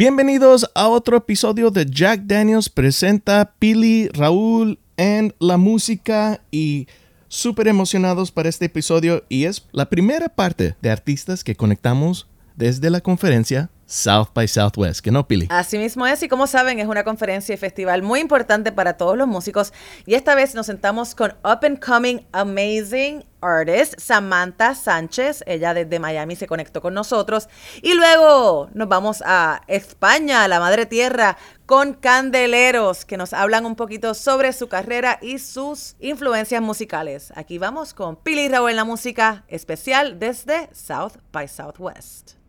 [0.00, 6.86] Bienvenidos a otro episodio de Jack Daniels presenta Pili, Raúl en la música y
[7.28, 9.24] súper emocionados para este episodio.
[9.28, 15.00] Y es la primera parte de artistas que conectamos desde la conferencia South by Southwest,
[15.00, 15.48] ¿que no, Pili?
[15.50, 19.16] Así mismo es, y como saben, es una conferencia y festival muy importante para todos
[19.16, 19.72] los músicos.
[20.06, 25.42] Y esta vez nos sentamos con Up and Coming Amazing Artist Samantha Sánchez.
[25.44, 27.48] Ella desde Miami se conectó con nosotros.
[27.82, 31.36] Y luego nos vamos a España, la madre tierra,
[31.66, 37.32] con Candeleros, que nos hablan un poquito sobre su carrera y sus influencias musicales.
[37.34, 42.39] Aquí vamos con Pili Raúl en la música especial desde South by Southwest.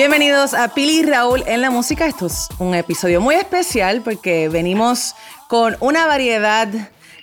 [0.00, 2.06] Bienvenidos a Pili y Raúl en la música.
[2.06, 5.14] Esto es un episodio muy especial porque venimos
[5.46, 6.68] con una variedad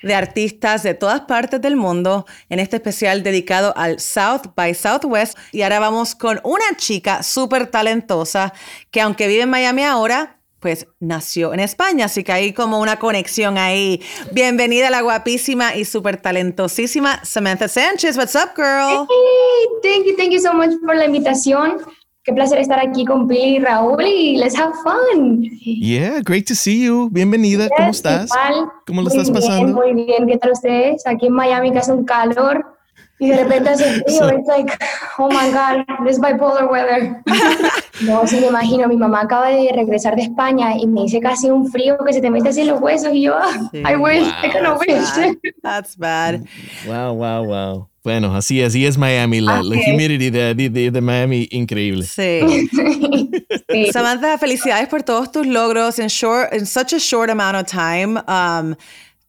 [0.03, 5.37] de artistas de todas partes del mundo en este especial dedicado al South by Southwest.
[5.51, 8.53] Y ahora vamos con una chica súper talentosa
[8.91, 10.36] que aunque vive en Miami ahora,
[10.67, 14.01] pues nació en España, así que hay como una conexión ahí.
[14.33, 18.17] Bienvenida a la guapísima y súper talentosísima Samantha Sánchez.
[18.17, 19.07] What's up, girl?
[19.07, 21.77] Hey, thank you, thank you so much por la invitación.
[22.25, 25.41] Qué placer estar aquí con Pili y Raúl y let's have fun.
[25.63, 27.07] Yeah, great to see you.
[27.13, 28.29] Bienvenida, ¿cómo estás?
[28.85, 29.73] ¿Cómo lo estás pasando?
[29.73, 31.07] muy bien, ¿qué tal ustedes?
[31.07, 32.77] Aquí en Miami que hace un calor
[33.19, 34.29] y de repente hace frío.
[34.37, 34.77] It's like,
[35.17, 37.23] oh my God, this bipolar weather.
[38.01, 41.49] no, sí me imagino, mi mamá acaba de regresar de España y me dice casi
[41.49, 44.27] un frío que se te mete así en los huesos y yo, ah, I wish,
[44.43, 45.53] I of wish.
[45.61, 46.41] That's bad.
[46.85, 47.89] Wow, wow, wow.
[48.03, 52.05] Bueno, así es, y es Miami, la, humidity de, de, Miami increíble.
[53.69, 53.91] Sí.
[53.91, 58.17] Samantha, felicidades por todos tus logros in short, in such a short amount of time.
[58.27, 58.77] Um,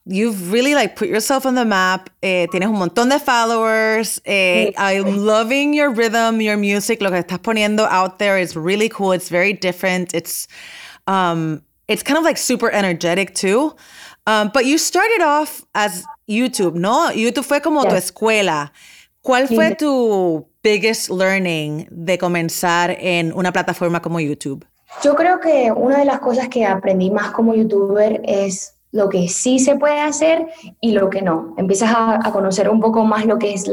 [0.09, 2.11] you've really like put yourself on the map.
[2.23, 4.21] Eh, tienes un montón de followers.
[4.25, 7.01] Eh, I'm loving your rhythm, your music.
[7.01, 9.13] Lo que estás poniendo out there is really cool.
[9.13, 10.15] It's very different.
[10.15, 10.49] It's
[11.07, 13.75] um, it's kind of like super energetic too.
[14.27, 17.11] Um, but you started off as YouTube, ¿no?
[17.13, 18.71] YouTube fue como tu escuela.
[19.23, 24.65] ¿Cuál fue tu biggest learning de comenzar en una plataforma como YouTube?
[25.03, 29.29] Yo creo que una de las cosas que aprendí más como youtuber es lo que
[29.29, 30.47] sí se puede hacer
[30.81, 31.55] y lo que no.
[31.57, 33.71] Empiezas a, conocer un poco más lo que es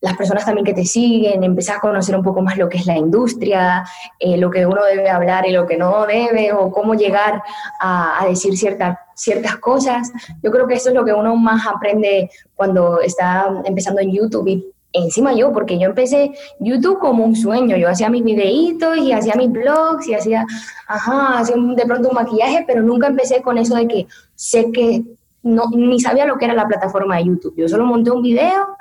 [0.00, 2.86] las personas también que te siguen, empiezas a conocer un poco más lo que es
[2.86, 3.84] la industria,
[4.18, 7.40] eh, lo que uno debe hablar y lo que no debe, o cómo llegar
[7.80, 10.10] a, decir ciertas ciertas cosas.
[10.42, 14.48] Yo creo que eso es lo que uno más aprende cuando está empezando en YouTube
[14.48, 19.12] y encima yo, porque yo empecé YouTube como un sueño, yo hacía mis videitos y
[19.12, 20.46] hacía mis blogs y hacía,
[20.86, 25.02] ajá, hacía de pronto un maquillaje, pero nunca empecé con eso de que sé que
[25.42, 27.54] no, ni sabía lo que era la plataforma de YouTube.
[27.56, 28.76] Yo solo monté un video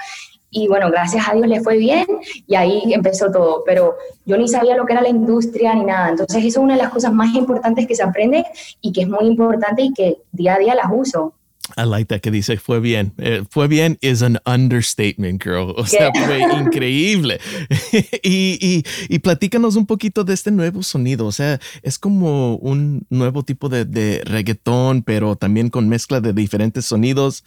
[0.54, 2.06] y bueno, gracias a Dios le fue bien
[2.46, 3.96] y ahí empezó todo, pero
[4.26, 6.82] yo ni sabía lo que era la industria ni nada, entonces eso es una de
[6.84, 8.46] las cosas más importantes que se aprende
[8.82, 11.34] y que es muy importante y que día a día las uso.
[11.78, 13.14] I like that que dice fue bien.
[13.18, 15.74] Eh, fue bien is an understatement, girl.
[15.78, 17.40] O sea, fue increíble.
[18.24, 21.26] y, y, y, platícanos un poquito de este nuevo sonido.
[21.26, 26.34] O sea, es como un nuevo tipo de, de reggaetón, pero también con mezcla de
[26.34, 27.44] diferentes sonidos.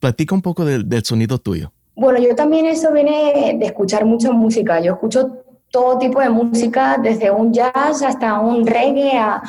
[0.00, 1.72] Platica un poco del sonido tuyo.
[1.94, 4.80] Bueno, yo también eso viene de escuchar mucha música.
[4.80, 9.42] Yo escucho todo tipo de música, desde un jazz hasta un reggae, a,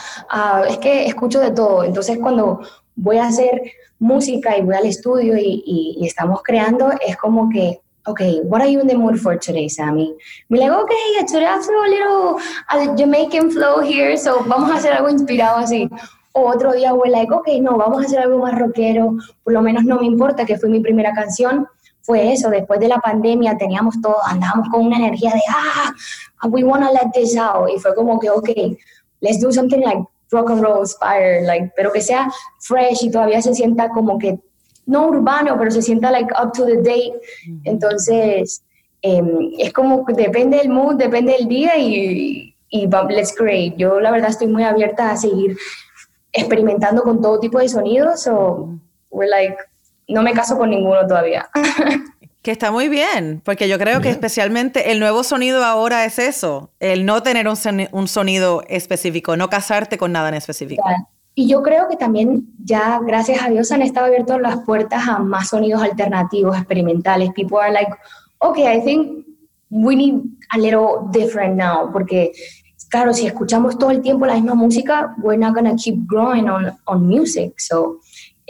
[0.69, 1.83] es que escucho de todo.
[1.83, 2.61] Entonces cuando
[2.95, 3.61] voy a hacer
[3.99, 8.71] música y voy al estudio y, y, estamos creando, es como que, ok, what are
[8.71, 10.15] you in the mood for today, Sammy?
[10.49, 14.75] Me like, okay, today I throw a little a Jamaican flow here, so vamos a
[14.75, 15.87] hacer algo inspirado así.
[16.33, 19.61] O otro día voy like, ok, no, vamos a hacer algo más rockero, por lo
[19.61, 21.67] menos no me importa que fue mi primera canción,
[22.01, 25.93] fue eso, después de la pandemia teníamos todo, andábamos con una energía de, ah,
[26.49, 28.49] we want to let this out, y fue como que, ok,
[29.19, 33.41] let's do something like rock and roll inspired, like, pero que sea fresh y todavía
[33.41, 34.39] se sienta como que,
[34.85, 37.19] no urbano, pero se sienta like up to the date,
[37.65, 38.63] entonces,
[39.01, 43.75] em, es como, depende del mood, depende del día y, y let's create.
[43.77, 45.57] Yo la verdad estoy muy abierta a seguir
[46.31, 48.79] experimentando con todo tipo de sonidos, o
[49.09, 49.57] we're like,
[50.07, 51.49] no me caso con ninguno todavía.
[52.41, 56.71] Que está muy bien, porque yo creo que especialmente el nuevo sonido ahora es eso,
[56.79, 60.83] el no tener un, sonido específico, no casarte con nada en específico.
[61.35, 65.19] Y yo creo que también ya, gracias a Dios, han estado abiertas las puertas a
[65.19, 67.31] más sonidos alternativos, experimentales.
[67.33, 67.91] People are like,
[68.39, 69.25] okay, I think
[69.69, 70.15] we need
[70.51, 72.31] a little different now, porque
[72.89, 76.77] claro, si escuchamos todo el tiempo la misma música, we're not gonna keep growing on,
[76.85, 77.59] on music.
[77.59, 77.99] So,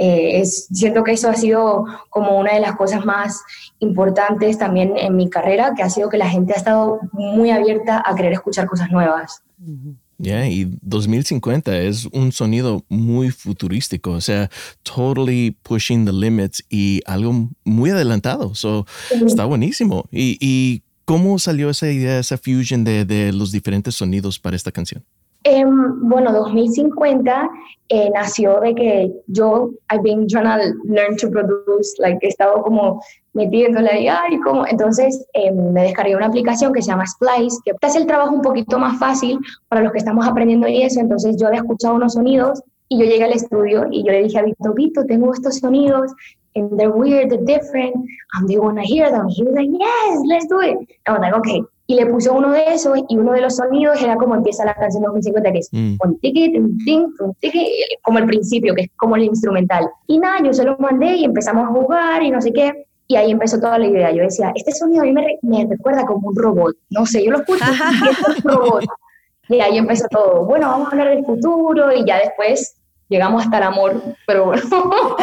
[0.04, 3.44] eh, es, siento que eso ha sido como una de las cosas más
[3.78, 8.02] importantes también en mi carrera, que ha sido que la gente ha estado muy abierta
[8.04, 9.44] a querer escuchar cosas nuevas.
[10.18, 14.50] Yeah, y 2050 es un sonido muy futurístico, o sea,
[14.82, 18.56] totally pushing the limits y algo muy adelantado.
[18.56, 20.06] So, Está buenísimo.
[20.12, 24.72] Y, y, cómo salió esa idea, esa fusion de, de los diferentes sonidos para esta
[24.72, 25.04] canción?
[25.44, 27.50] Eh, bueno, 2050
[27.90, 32.62] eh, nació de que yo, I've been trying to learn to produce, like, he estado
[32.62, 33.02] como
[33.34, 37.74] metiéndole ahí, ay, como, entonces eh, me descargué una aplicación que se llama Splice, que
[37.82, 41.38] hace el trabajo un poquito más fácil para los que estamos aprendiendo y eso, entonces
[41.38, 44.44] yo había escuchado unos sonidos y yo llegué al estudio y yo le dije a
[44.44, 46.14] Vito, Vito, tengo estos sonidos,
[46.56, 47.96] and they're weird, they're different,
[48.34, 49.28] and you want to hear them?
[49.28, 50.78] He was like, yes, let's do it.
[51.08, 54.02] I was like, okay y le puso uno de esos y uno de los sonidos
[54.02, 55.96] era como empieza la canción 2050 que es mm.
[56.02, 56.78] un ticket, un
[57.20, 57.68] un ticket,
[58.02, 59.90] como el principio, que es como el instrumental.
[60.08, 62.86] Y nada, yo se lo mandé y empezamos a jugar y no sé qué.
[63.08, 64.10] Y ahí empezó toda la idea.
[64.12, 66.78] Yo decía, este sonido a mí me, me recuerda como un robot.
[66.92, 68.86] No sé, yo lo escucho y es un robot.
[69.50, 70.46] Y ahí empezó todo.
[70.46, 72.74] Bueno, vamos a hablar del futuro y ya después
[73.12, 74.64] llegamos hasta el amor, pero bueno.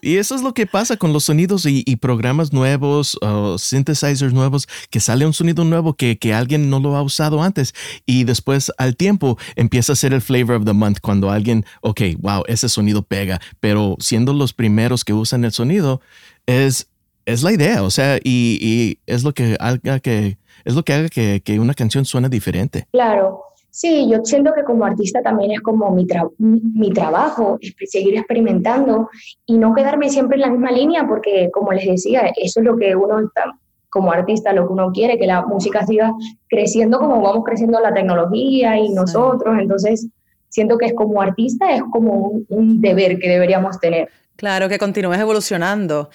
[0.00, 4.66] Y eso es lo que pasa con los sonidos y, programas nuevos, uh, synthesizers nuevos,
[4.90, 7.74] que sale un sonido nuevo que, que, alguien no lo ha usado antes
[8.06, 12.00] y después al tiempo empieza a ser el flavor of the month cuando alguien, ok,
[12.20, 16.00] wow, ese sonido pega, pero siendo los primeros que usan el sonido
[16.46, 16.88] es,
[17.26, 20.92] es la idea, o sea, y, y es lo que haga que es lo que
[20.94, 22.86] haga que, que una canción suene diferente.
[22.92, 23.42] Claro,
[23.78, 26.04] Sí, yo siento que como artista también es como mi,
[26.38, 29.08] mi trabajo, seguir experimentando
[29.46, 32.76] y no quedarme siempre en la misma línea, porque como les decía, eso es lo
[32.76, 33.30] que uno
[33.88, 36.12] como artista, lo que uno quiere, que la música siga
[36.48, 39.54] creciendo como vamos creciendo la tecnología y nosotros.
[39.60, 40.08] Entonces,
[40.48, 44.08] siento que es como artista, es como un, un deber que deberíamos tener.
[44.34, 46.10] Claro, que continúes evolucionando.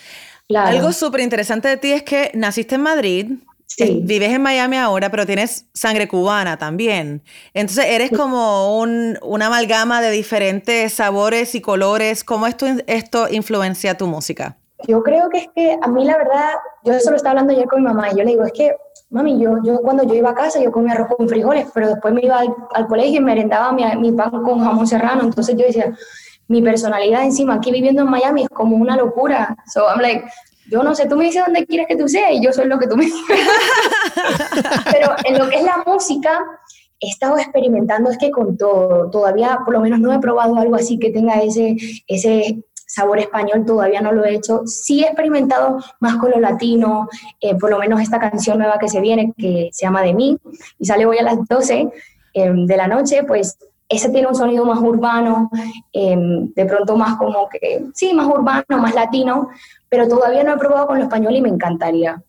[0.50, 0.78] Claro.
[0.78, 3.32] Algo súper interesante de ti es que naciste en Madrid,
[3.78, 7.24] Vives en Miami ahora, pero tienes sangre cubana también.
[7.54, 12.24] Entonces eres como un, una amalgama de diferentes sabores y colores.
[12.24, 14.58] ¿Cómo esto, esto influencia tu música?
[14.88, 16.50] Yo creo que es que a mí la verdad,
[16.84, 18.76] yo eso lo estaba hablando ayer con mi mamá y yo le digo, es que,
[19.10, 22.14] mami, yo, yo cuando yo iba a casa yo comía arroz con frijoles, pero después
[22.14, 22.42] me iba
[22.74, 25.24] al, colegio y merendaba mi, mi pan con jamón serrano.
[25.24, 25.94] Entonces yo decía,
[26.48, 29.56] mi personalidad encima aquí viviendo en Miami es como una locura.
[29.74, 30.26] So I'm like,
[30.70, 32.80] yo no sé, tú me dices dónde quieres que tú seas y yo soy lo
[32.80, 33.20] que tú me dices.
[34.92, 36.44] Pero en lo que es la música,
[37.00, 40.76] he estado experimentando, es que con todo, todavía por lo menos no he probado algo
[40.76, 41.76] así que tenga ese,
[42.08, 42.64] ese
[42.94, 44.62] sabor español, todavía no lo he hecho.
[44.66, 47.10] Sí he experimentado más con lo latino,
[47.42, 50.38] eh, por lo menos esta canción nueva que se viene, que se llama De mí,
[50.80, 51.90] y sale hoy a las 12
[52.34, 53.58] em, de la noche, pues
[53.90, 55.50] ese tiene un sonido más urbano,
[55.92, 59.50] em, de pronto más como que, sí, más urbano, más latino,
[59.90, 62.22] pero todavía no he probado con lo español y me encantaría.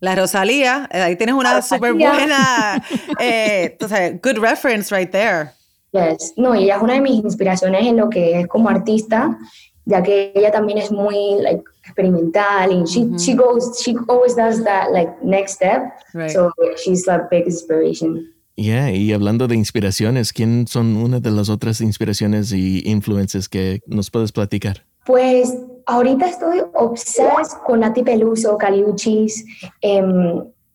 [0.00, 2.82] La Rosalía, eh, ahí tienes una súper buena,
[3.20, 3.76] eh,
[4.22, 5.50] good reference right there.
[5.92, 9.38] Yes, no, ella es una de mis inspiraciones en lo que es como artista,
[9.86, 14.62] ya que ella también es muy like, experimental y she, she goes, she always does
[14.62, 15.92] that like next step,
[16.28, 18.30] so she's la big inspiration.
[18.58, 23.82] Yeah, y hablando de inspiraciones, ¿quién son una de las otras inspiraciones y influencias que
[23.86, 24.84] nos puedes platicar?
[25.06, 25.56] Pues
[25.86, 29.44] ahorita estoy obsessed con Nati Peluso, Caliuchis,
[29.80, 30.02] eh,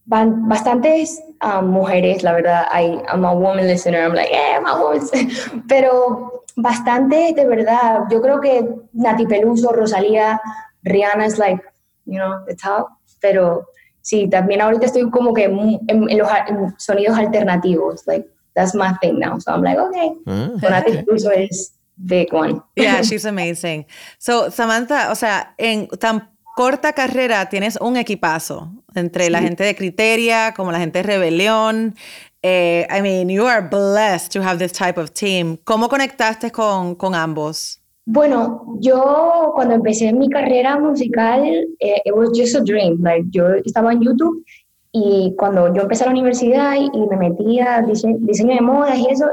[0.06, 2.68] bastantes um, mujeres, la verdad.
[2.72, 5.02] I, I'm a woman listener, I'm like, yeah, I'm a woman.
[5.68, 8.06] Pero bastante, de verdad.
[8.10, 10.40] Yo creo que Nati Peluso, Rosalía,
[10.84, 11.62] Rihanna es like,
[12.06, 12.88] you know, the top.
[13.20, 13.66] Pero
[14.04, 16.30] sí, también ahorita estoy como que en, los
[16.78, 19.40] sonidos alternativos, like, that's my thing now.
[19.40, 22.62] So I'm like, okay, ah, Nati Peluso es big one.
[22.76, 23.86] Yeah, she's amazing.
[24.20, 29.76] So, Samantha, o sea, en tan corta carrera tienes un equipazo entre la gente de
[29.76, 31.96] Criteria como la gente de Rebelión.
[32.44, 35.58] Eh, I mean, you are blessed to have this type of team.
[35.64, 37.83] ¿Cómo conectaste con, con ambos?
[38.06, 41.42] Bueno, yo cuando empecé mi carrera musical,
[41.80, 43.02] eh, it was just a dream.
[43.02, 44.44] Like, yo estaba en YouTube
[44.92, 49.26] y cuando yo empecé la universidad y, me metía diseño, diseño de modas y eso,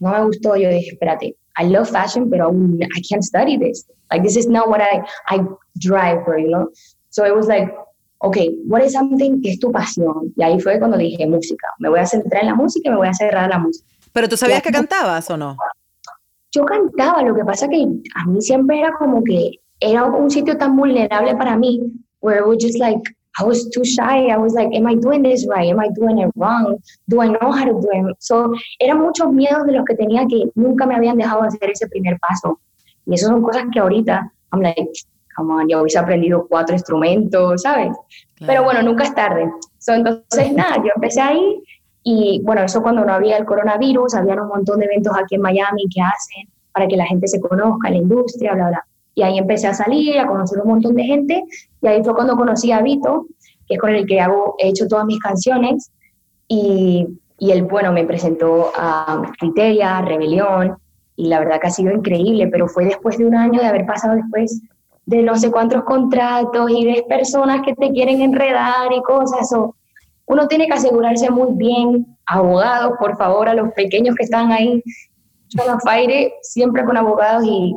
[0.00, 0.56] no me gustó.
[0.56, 3.86] Yo dije, espérate, I love fashion, pero I can't study this.
[4.10, 5.40] Like, this is not what I, I
[5.78, 6.68] drive for, you know?
[7.08, 7.72] So it was like,
[8.22, 10.32] okay, what is something que es tu pasión?
[10.36, 11.66] Y ahí fue cuando dije música.
[11.78, 13.86] Me voy a centrar en la música y me voy a cerrar la música.
[14.12, 15.56] ¿Pero tú sabías que cantabas o no?
[16.52, 20.56] Yo cantaba, lo que pasa que a mí siempre era como que era un sitio
[20.56, 21.80] tan vulnerable para mí,
[22.20, 23.02] where it was just like,
[23.40, 24.28] I was too shy.
[24.28, 25.70] I was like, am I doing this right?
[25.70, 26.78] Am I doing it wrong?
[27.08, 28.16] Do I know how to do it?
[28.20, 31.88] So, eran muchos miedos de los que tenía que nunca me habían dejado hacer ese
[31.88, 32.60] primer paso.
[33.06, 34.86] Y eso son cosas que ahorita, I'm like,
[35.34, 37.96] come on, ya hubiese aprendido cuatro instrumentos, ¿sabes?
[38.38, 39.50] Pero bueno, nunca es tarde.
[39.78, 41.62] So, entonces, nada, yo empecé ahí
[42.04, 45.42] y bueno, eso cuando no había el coronavirus, había un montón de eventos aquí en
[45.42, 48.86] Miami que hacen para que la gente se conozca, la industria, bla, bla.
[49.14, 51.44] Y ahí empecé a salir, a conocer un montón de gente.
[51.82, 53.26] Y ahí fue cuando conocí a Vito,
[53.68, 55.92] que es con el que hago, he hecho todas mis canciones.
[56.48, 57.06] Y,
[57.38, 60.76] y él, bueno, me presentó a Criteria, Rebelión.
[61.14, 63.84] Y la verdad que ha sido increíble, pero fue después de un año de haber
[63.84, 64.62] pasado después
[65.04, 69.52] de no sé cuántos contratos y de personas que te quieren enredar y cosas.
[69.52, 69.74] O,
[70.26, 74.82] uno tiene que asegurarse muy bien, abogados, por favor, a los pequeños que están ahí,
[75.84, 77.74] Fire, siempre con abogados y,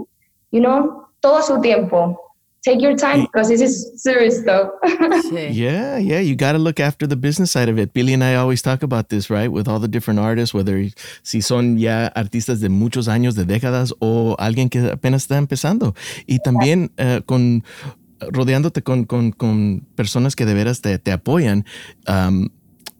[0.51, 2.21] you know, todo su tiempo.
[2.63, 4.71] Take your time because this is serious stuff.
[5.31, 7.93] yeah, yeah, you got to look after the business side of it.
[7.93, 9.51] Billy and I always talk about this, right?
[9.51, 10.89] With all the different artists, whether
[11.21, 15.93] si son ya artistas de muchos años, de décadas, o alguien que apenas está empezando.
[16.25, 17.63] Y también uh, con
[18.19, 21.65] rodeándote con, con, con, personas que de veras te, te apoyan,
[22.07, 22.49] um,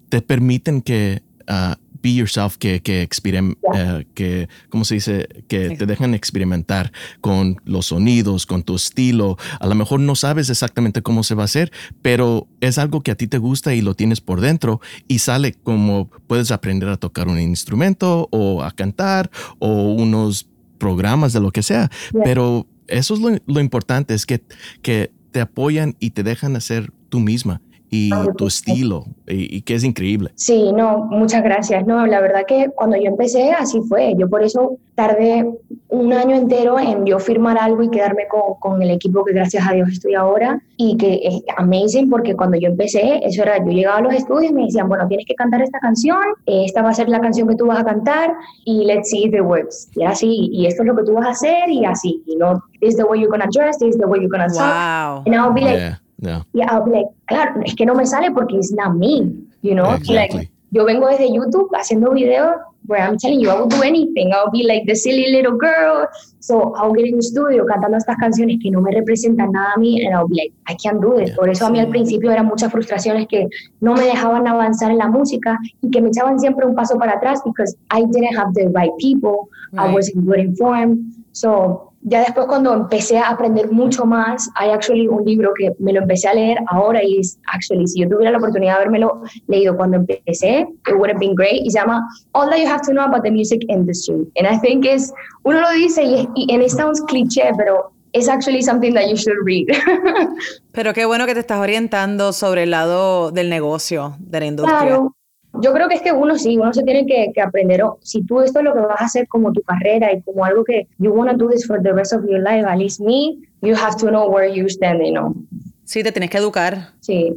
[0.10, 5.28] te permiten que uh, be yourself, que, que, uh, que, ¿cómo se dice?
[5.48, 9.38] Que te dejan experimentar con los sonidos, con tu estilo.
[9.60, 11.72] A lo mejor no sabes exactamente cómo se va a hacer,
[12.04, 15.54] pero es algo que a ti te gusta y lo tienes por dentro y sale
[15.54, 21.52] como puedes aprender a tocar un instrumento o a cantar o unos programas de lo
[21.52, 21.90] que sea.
[22.24, 24.42] Pero eso es lo, importante, es que,
[24.82, 29.84] que te apoyan y te dejan hacer tú misma y tu estilo, y, que es
[29.84, 30.32] increíble.
[30.36, 31.86] Sí, no, muchas gracias.
[31.86, 34.16] No, la verdad que cuando yo empecé así fue.
[34.18, 35.50] Yo por eso tardé
[35.90, 39.68] un año entero en yo firmar algo y quedarme con, con el equipo que gracias
[39.68, 43.72] a Dios estoy ahora y que es amazing porque cuando yo empecé, eso era, yo
[43.72, 46.90] llegaba a los estudios y me decían, bueno, tienes que cantar esta canción, esta va
[46.90, 48.34] a ser la canción que tú vas a cantar
[48.66, 49.90] y let's see the words.
[49.96, 52.62] Y así, y esto es lo que tú vas a hacer y así, y no,
[52.80, 54.58] this is the way you're gonna dress, this is the way you're gonna talk.
[54.58, 55.24] Wow.
[55.26, 56.44] And I'll be like, Yeah.
[56.54, 59.76] Y I'll be like, claro, es que no me sale porque it's not me, you
[59.76, 59.94] know?
[59.94, 60.40] Exactly.
[60.40, 62.56] Like, yo vengo desde YouTube haciendo videos
[62.88, 64.32] where I'm telling you I will do anything.
[64.34, 66.08] I'll be like the silly little girl.
[66.40, 69.80] So I'll get in the studio cantando estas canciones que no me representan nada a
[69.80, 71.36] mí and I'll be like, I can't do it.
[71.36, 73.48] Por eso a mí al principio eran muchas frustraciones que
[73.82, 77.14] no me dejaban avanzar en la música y que me echaban siempre un paso para
[77.14, 79.50] atrás because I didn't have the right people.
[79.72, 79.90] Right.
[79.90, 81.00] I wasn't good informed.
[81.32, 85.92] So ya después cuando empecé a aprender mucho más, hay actually un libro que me
[85.92, 89.24] lo empecé a leer ahora y es actually, si yo tuviera la oportunidad de habérmelo
[89.48, 92.82] leído cuando empecé, it would have been great, y se llama All That You Have
[92.86, 94.28] to Know About the Music Industry.
[94.38, 95.12] And I think es,
[95.44, 99.16] uno lo dice y, y and it sounds cliché, pero es actually something that you
[99.16, 99.66] should read.
[100.72, 104.80] pero qué bueno que te estás orientando sobre el lado del negocio, de la industria.
[104.80, 105.16] Claro,
[105.62, 108.42] yo creo que es que uno sí, uno se tiene que, que, aprender, si tú
[108.42, 111.12] esto es lo que vas a hacer como tu carrera y como algo que you
[111.12, 113.98] want to do this for the rest of your life, at least me, you have
[113.98, 115.36] to know where you stand, you know.
[115.84, 116.90] Sí, te tienes que educar.
[117.02, 117.32] Sí.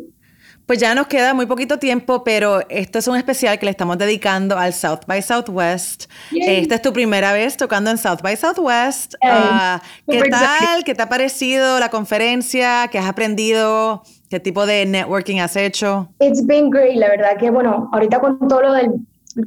[0.69, 3.97] Pues ya nos queda muy poquito tiempo, pero esto es un especial que le estamos
[3.97, 6.11] dedicando al South by Southwest.
[6.31, 9.15] Esta es tu primera vez tocando en South by Southwest.
[9.23, 10.85] Uh, ¿Qué tal?
[10.85, 12.89] ¿Qué te ha parecido la conferencia?
[12.93, 14.03] ¿Qué has aprendido?
[14.29, 16.09] ¿Qué tipo de networking has hecho?
[16.21, 18.93] It's been great, la verdad que bueno, ahorita con todo lo del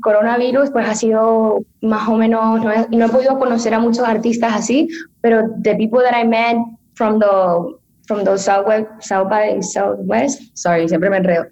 [0.02, 4.08] coronavirus, pues ha sido más o menos, no he, no he podido conocer a muchos
[4.08, 4.88] artistas así,
[5.22, 6.58] pero the people that I met
[6.96, 11.46] from the from the southwest, south by southwest, sorry, siempre me enredo,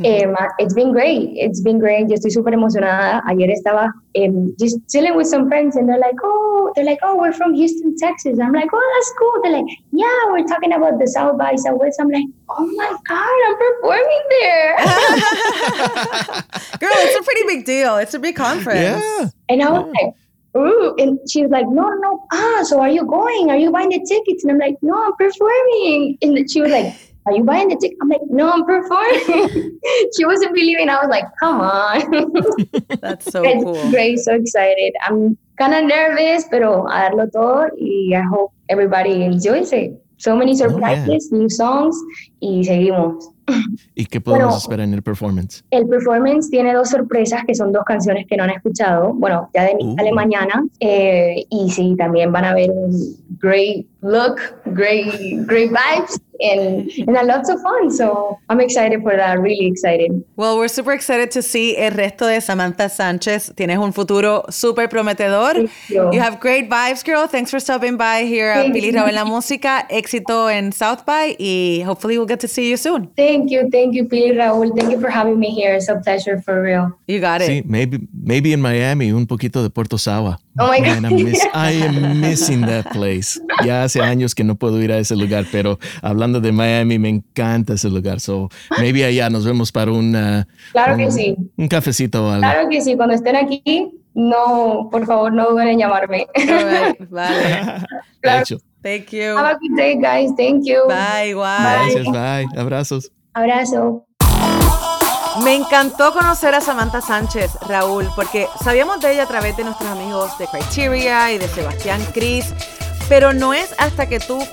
[0.00, 1.30] Um, it's been great.
[1.36, 2.08] It's been great.
[2.08, 3.22] Yo estoy súper emocionada.
[3.26, 7.16] Ayer estaba um, just chilling with some friends and they're like, oh, they're like, oh,
[7.16, 8.38] we're from Houston, Texas.
[8.40, 9.32] I'm like, oh, that's cool.
[9.42, 12.00] They're like, yeah, we're talking about the South by Southwest.
[12.00, 14.76] I'm like, oh my God, I'm performing there.
[16.80, 17.96] Girl, it's a pretty big deal.
[17.98, 19.04] It's a big conference.
[19.04, 19.28] Yeah.
[19.48, 20.14] And I was like,
[20.54, 23.48] Ooh, and she's like, no, no, ah, so are you going?
[23.48, 24.44] Are you buying the tickets?
[24.44, 26.18] And I'm like, no, I'm performing.
[26.20, 26.94] And she was like,
[27.26, 27.98] are you buying the ticket?
[28.02, 29.78] I'm like, no, I'm performing.
[30.16, 30.88] she wasn't believing.
[30.88, 32.32] I was like, come on.
[33.00, 33.90] That's so cool.
[33.90, 34.92] Great, so excited.
[35.02, 40.02] I'm kind of nervous, pero a darlo todo y I hope everybody enjoys it.
[40.16, 41.42] So many surprises, oh, yeah.
[41.42, 41.96] new songs
[42.40, 43.32] y seguimos.
[43.94, 45.64] ¿Y qué podemos esperar en el performance?
[45.70, 49.12] El performance tiene dos sorpresas que son dos canciones que no han escuchado.
[49.14, 50.14] Bueno, ya de mi sale uh.
[50.14, 50.64] mañana.
[50.80, 55.12] Eh, y sí, también van a ver un great look, great,
[55.46, 56.20] great vibes.
[56.42, 57.08] And, mm-hmm.
[57.08, 57.90] and a lots of fun.
[57.90, 60.24] So I'm excited for that, really excited.
[60.36, 63.54] Well, we're super excited to see el resto de Samantha Sánchez.
[63.54, 65.56] Tienes un futuro súper prometedor.
[65.88, 66.12] You.
[66.12, 66.20] you.
[66.20, 67.28] have great vibes, girl.
[67.28, 69.86] Thanks for stopping by here at Billy Raúl La Música.
[69.88, 73.08] Éxito en South by y hopefully we'll get get to see you soon.
[73.16, 74.74] Thank you, thank you, Pili Raúl.
[74.76, 75.74] Thank you for having me here.
[75.74, 76.92] It's a pleasure for real.
[77.06, 77.48] You got it.
[77.48, 80.38] Sí, maybe, maybe in Miami, un poquito de Puerto Sawa.
[80.58, 81.00] Oh my God.
[81.00, 83.40] Man, I, miss, I am missing that place.
[83.64, 87.08] Ya hace años que no puedo ir a ese lugar, pero hablando de Miami, me
[87.08, 88.20] encanta ese lugar.
[88.20, 91.36] So, maybe allá nos vemos para un, uh, Claro que un, sí.
[91.56, 92.40] un cafecito o algo.
[92.40, 92.96] Claro que sí.
[92.96, 93.62] Cuando estén aquí,
[94.14, 96.26] no, por favor, no duden en llamarme.
[96.34, 96.98] Right.
[97.10, 97.86] Vale.
[98.22, 98.42] Claro.
[98.42, 98.58] Hecho.
[98.84, 99.36] Thank you.
[99.36, 100.30] Have a good day, guys.
[100.36, 100.86] Thank you.
[100.86, 101.88] Bye, igual.
[101.88, 102.46] Gracias, bye.
[102.56, 103.10] Abrazos.
[103.34, 104.06] Abrazo.
[105.40, 109.88] Me encantó conocer a Samantha Sánchez, Raúl, porque sabíamos de ella a través de nuestros
[109.90, 112.52] amigos de Criteria y de Sebastián Cris,
[113.08, 114.46] pero no es hasta que tú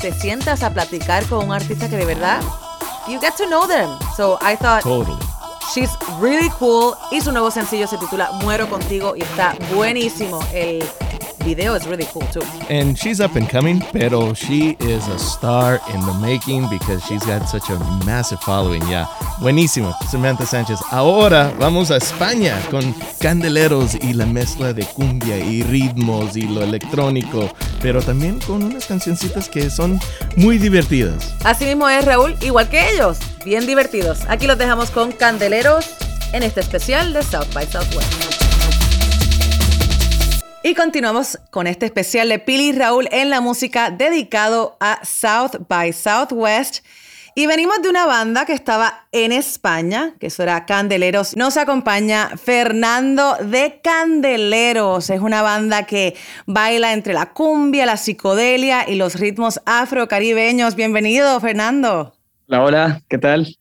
[0.00, 2.40] te sientas a platicar con un artista que de verdad
[3.08, 3.90] you get to know them.
[4.16, 5.16] So I thought Totally.
[5.74, 10.40] she's really cool y su nuevo sencillo se titula Muero contigo y está buenísimo.
[10.52, 10.82] El
[11.42, 12.42] video is really cool too.
[12.68, 17.24] And she's up and coming, pero she is a star in the making because she's
[17.24, 18.82] got such a massive following.
[18.88, 19.06] Yeah,
[19.40, 20.80] buenísimo, Samantha Sánchez.
[20.90, 26.62] Ahora vamos a España con candeleros y la mezcla de cumbia y ritmos y lo
[26.62, 30.00] electrónico, pero también con unas cancioncitas que son
[30.36, 31.34] muy divertidas.
[31.44, 34.20] Así mismo es Raúl, igual que ellos, bien divertidos.
[34.28, 35.86] Aquí los dejamos con Candeleros
[36.32, 38.31] en este especial de South by Southwest.
[40.64, 45.66] Y continuamos con este especial de Pili y Raúl en la música dedicado a South
[45.68, 46.84] by Southwest.
[47.34, 51.36] Y venimos de una banda que estaba en España, que eso era Candeleros.
[51.36, 55.10] Nos acompaña Fernando de Candeleros.
[55.10, 56.14] Es una banda que
[56.46, 60.76] baila entre la cumbia, la psicodelia y los ritmos afrocaribeños.
[60.76, 62.14] Bienvenido, Fernando.
[62.46, 63.56] Hola, hola, ¿qué tal?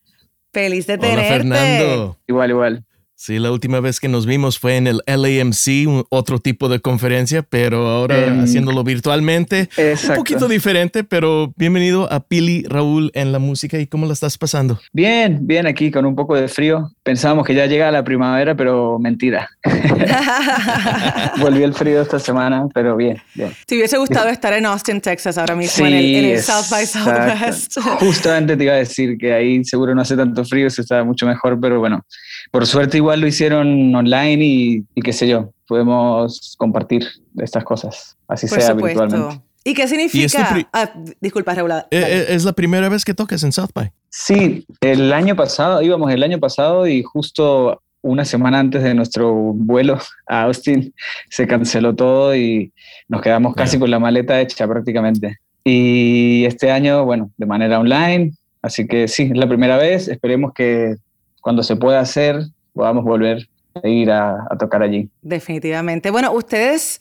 [0.54, 1.30] Feliz de Hola tenerte.
[1.30, 2.18] Fernando.
[2.28, 2.86] Igual, igual.
[3.24, 6.80] Sí, la última vez que nos vimos fue en el LAMC, un- otro tipo de
[6.80, 9.70] conferencia, pero ahora Em, haciéndolo virtualmente.
[9.78, 10.16] Un Exacto.
[10.16, 14.80] poquito diferente, pero bienvenido a Pili Raúl en la música y cómo la estás pasando.
[14.92, 16.90] Bien, bien aquí con un poco de frío.
[17.04, 19.48] Pensábamos que ya llega la primavera, pero mentira.
[21.40, 23.52] Volvió el frío esta semana, pero bien, bien.
[23.68, 26.88] ¿Te hubiese gustado estar en Austin, Texas ahora mismo en el, en el South by.
[26.88, 27.78] Southwest?
[28.00, 31.28] Justamente te iba a decir que ahí seguro no hace tanto frío, se está mucho
[31.28, 32.04] mejor, pero bueno,
[32.50, 37.06] por suerte igual lo hicieron online y, y qué sé yo, podemos compartir
[37.38, 39.02] estas cosas, así Por sea supuesto.
[39.02, 39.42] virtualmente.
[39.64, 40.50] ¿Y qué significa?
[40.52, 41.72] pri- Ah, disculpa, Raúl.
[41.72, 43.92] Eh, eh, Es la primera vez que tocas en South by.
[44.10, 49.32] Sí, el año pasado, íbamos el año pasado y justo una semana antes de nuestro
[49.34, 50.92] vuelo a Austin
[51.30, 52.72] se canceló todo y
[53.08, 55.38] nos quedamos casi con la maleta hecha prácticamente.
[55.64, 60.54] Y este año, bueno, de manera online, así que sí, es la primera vez, esperemos
[60.56, 60.96] que
[61.40, 62.42] cuando se pueda hacer
[62.74, 63.48] podamos volver
[63.82, 65.10] a ir a, a tocar allí.
[65.22, 66.12] Definitivamente.
[66.12, 67.00] Bueno, ustedes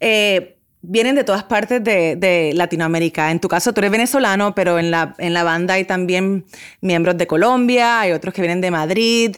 [0.00, 3.30] eh, vienen de todas partes de, de Latinoamérica.
[3.30, 6.44] En tu caso, tú eres venezolano, pero en la, en la banda hay también
[6.80, 9.36] miembros de Colombia, hay otros que vienen de Madrid.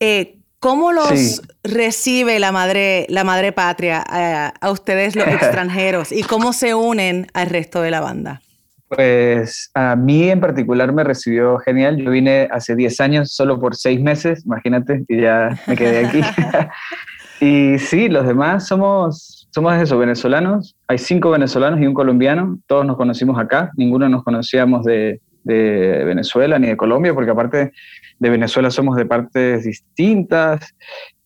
[0.00, 1.40] Eh, ¿Cómo los Sí.
[1.64, 7.28] recibe la madre, la madre patria a, a ustedes los extranjeros y cómo se unen
[7.32, 8.42] al resto de la banda?
[8.90, 11.96] Pues a mí en particular me recibió genial.
[11.98, 16.20] Yo vine hace 10 años solo por 6 meses, imagínate, y ya me quedé aquí.
[17.40, 20.74] y sí, los demás somos, somos eso, venezolanos.
[20.88, 22.58] Hay cinco venezolanos y un colombiano.
[22.66, 23.70] Todos nos conocimos acá.
[23.76, 27.70] Ninguno nos conocíamos de, de Venezuela ni de Colombia, porque aparte
[28.18, 30.74] de Venezuela somos de partes distintas.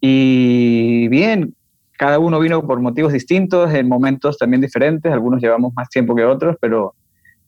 [0.02, 1.54] Y bien,
[1.96, 5.10] cada uno vino por motivos distintos, en momentos también diferentes.
[5.10, 6.94] Algunos llevamos más tiempo que otros, pero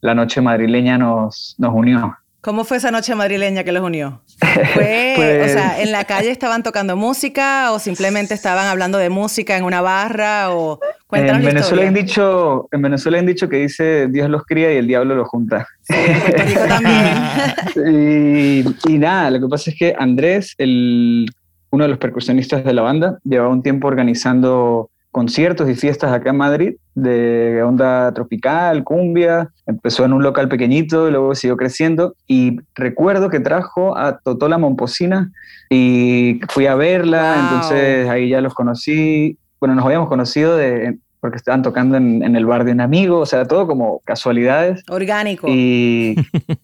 [0.07, 2.16] la noche madrileña nos, nos unió.
[2.40, 4.23] ¿Cómo fue esa noche madrileña que los unió?
[4.75, 9.11] ¿Fue, Pues- o sea, en la calle estaban tocando música o simplemente estaban hablando de
[9.11, 11.88] música en una barra o cuéntanos En la Venezuela, historia.
[11.88, 15.27] han dicho, en Venezuela han dicho que dice Dios los cría y el diablo los
[15.29, 15.66] junta.
[15.88, 18.64] En Puerto Rico también.
[18.87, 21.27] y, y nada, lo que pasa es que Andrés, el,
[21.71, 26.29] uno de los percusionistas de la banda, llevaba un tiempo organizando conciertos y fiestas acá
[26.29, 29.49] en Madrid de onda tropical, cumbia.
[29.67, 32.15] Empezó en un local pequeñito y luego siguió creciendo.
[32.27, 35.33] Y recuerdo que trajo a Totola Momposina
[35.71, 37.45] y fui a verla, Wow.
[37.45, 39.39] entonces ahí ya los conocí.
[39.59, 43.21] Bueno, nos habíamos conocido de, porque estaban tocando en, en el bar de un amigo,
[43.21, 44.83] o sea, todo como casualidades.
[44.91, 45.49] Orgánico.
[45.49, 46.15] Y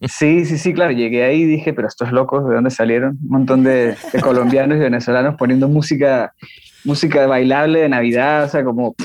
[0.07, 3.17] sí, sí, sí, claro, llegué ahí y dije, pero estos locos, ¿de dónde salieron?
[3.23, 6.33] Un montón de, de colombianos y venezolanos poniendo música,
[6.83, 8.95] música bailable de Navidad, o sea, como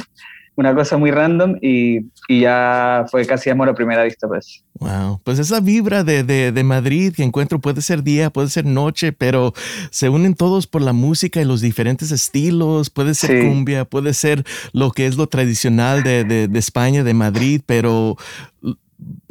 [0.57, 4.65] una cosa muy random y, y ya fue casi amor a primera vista, pues.
[4.81, 8.65] Wow, pues esa vibra de, de, de Madrid que encuentro puede ser día, puede ser
[8.67, 9.53] noche, pero
[9.91, 13.47] se unen todos por la música y los diferentes estilos, puede ser Sí.
[13.49, 18.17] cumbia, puede ser lo que es lo tradicional de, de, de España, de Madrid, pero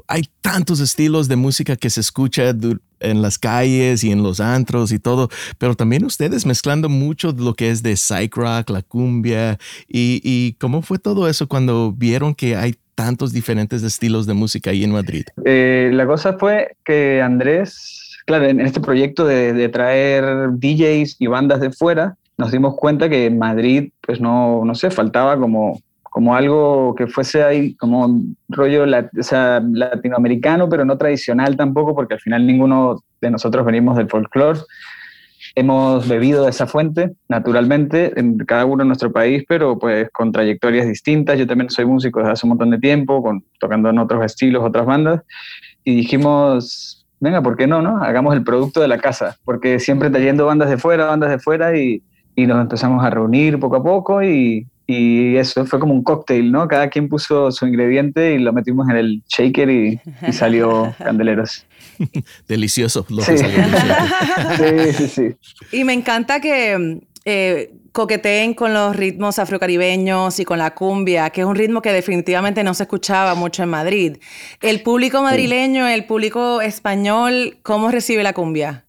[0.07, 2.53] hay tantos estilos de música que se escucha
[2.99, 7.43] en las calles y en los antros y todo, pero también ustedes mezclando mucho de
[7.43, 12.33] lo que es de psych rock, la cumbia y, cómo fue todo eso cuando vieron
[12.33, 15.25] que hay tantos diferentes estilos de música ahí en Madrid.
[15.45, 21.27] Eh, la cosa fue que Andrés, claro, en este proyecto de, de traer DJs y
[21.27, 25.79] bandas de fuera, nos dimos cuenta que en Madrid, pues no, no sé, faltaba como
[26.17, 32.19] como algo que fuese ahí como un rollo latinoamericano, pero no tradicional tampoco, porque al
[32.19, 34.61] final ninguno de nosotros venimos del folclore.
[35.53, 40.31] Hemos bebido de esa fuente, naturalmente, en cada uno en nuestro país, pero pues con
[40.31, 41.37] trayectorias distintas.
[41.37, 44.63] Yo también soy músico desde hace un montón de tiempo, con, tocando en otros estilos,
[44.63, 45.21] otras bandas,
[45.83, 48.03] y dijimos, venga, ¿por qué no, no?
[48.03, 51.77] Hagamos el producto de la casa, porque siempre trayendo bandas de fuera, bandas de fuera,
[51.77, 52.01] y,
[52.35, 56.49] y nos empezamos a reunir poco a poco y, y eso fue como un cóctel,
[56.49, 56.65] ¿no?
[56.69, 59.99] Cada quien puso su ingrediente y lo metimos en el shaker y,
[60.31, 61.65] salió candeleros.
[62.47, 63.33] Delicioso lo sí.
[63.33, 63.63] que salió.
[64.57, 65.77] sí, sí, sí.
[65.77, 71.41] Y me encanta que eh, coqueteen con los ritmos afrocaribeños y con la cumbia, que
[71.41, 74.17] es un ritmo que definitivamente no se escuchaba mucho en Madrid.
[74.61, 78.85] El público madrileño, el público español, ¿cómo recibe la cumbia?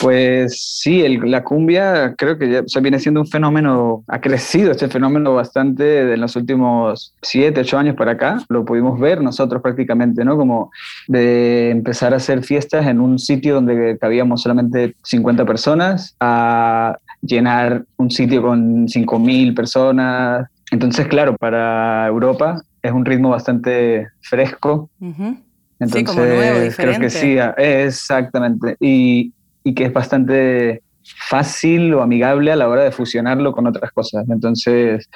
[0.00, 4.72] Pues sí, el, la cumbia creo que ya se viene siendo un fenómeno, ha crecido
[4.72, 8.38] este fenómeno bastante en los últimos siete, ocho años para acá.
[8.48, 10.36] Lo pudimos ver nosotros prácticamente, ¿no?
[10.36, 10.72] Como
[11.06, 17.84] de empezar a hacer fiestas en un sitio donde cabíamos solamente 50 personas a llenar
[17.96, 20.48] un sitio con 5.000 personas.
[20.70, 24.90] Entonces, claro, para Europa es un ritmo bastante fresco.
[25.00, 28.76] Entonces, sí, como nuevo, creo que sí, exactamente.
[28.80, 29.32] Y,
[29.64, 30.82] y que es bastante
[31.16, 34.28] fácil o amigable a la hora de fusionarlo con otras cosas.
[34.28, 35.08] Entonces,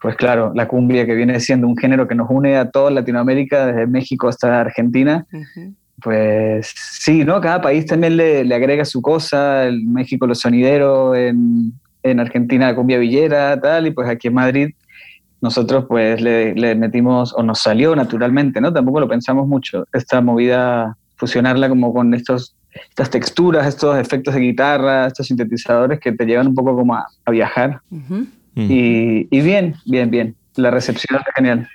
[0.00, 3.66] pues claro, la cumbia que viene siendo un género que nos une a toda Latinoamérica,
[3.66, 5.74] desde México hasta Argentina, uh -huh.
[6.04, 7.40] Pues sí, ¿no?
[7.40, 12.66] Cada país también le, le, agrega su cosa, en México los sonideros, en, en Argentina
[12.66, 14.68] la cumbia villera, tal, y pues aquí en Madrid
[15.40, 18.70] nosotros pues le, le metimos, o nos salió naturalmente, ¿no?
[18.70, 22.54] Tampoco lo pensamos mucho, esta movida, fusionarla como con estos
[22.90, 27.06] estas texturas, estos efectos de guitarra, estos sintetizadores que te llevan un poco como a,
[27.24, 27.80] a viajar.
[27.90, 28.26] Uh -huh.
[28.56, 30.34] y, y, bien, bien, bien.
[30.56, 31.68] La recepción es genial.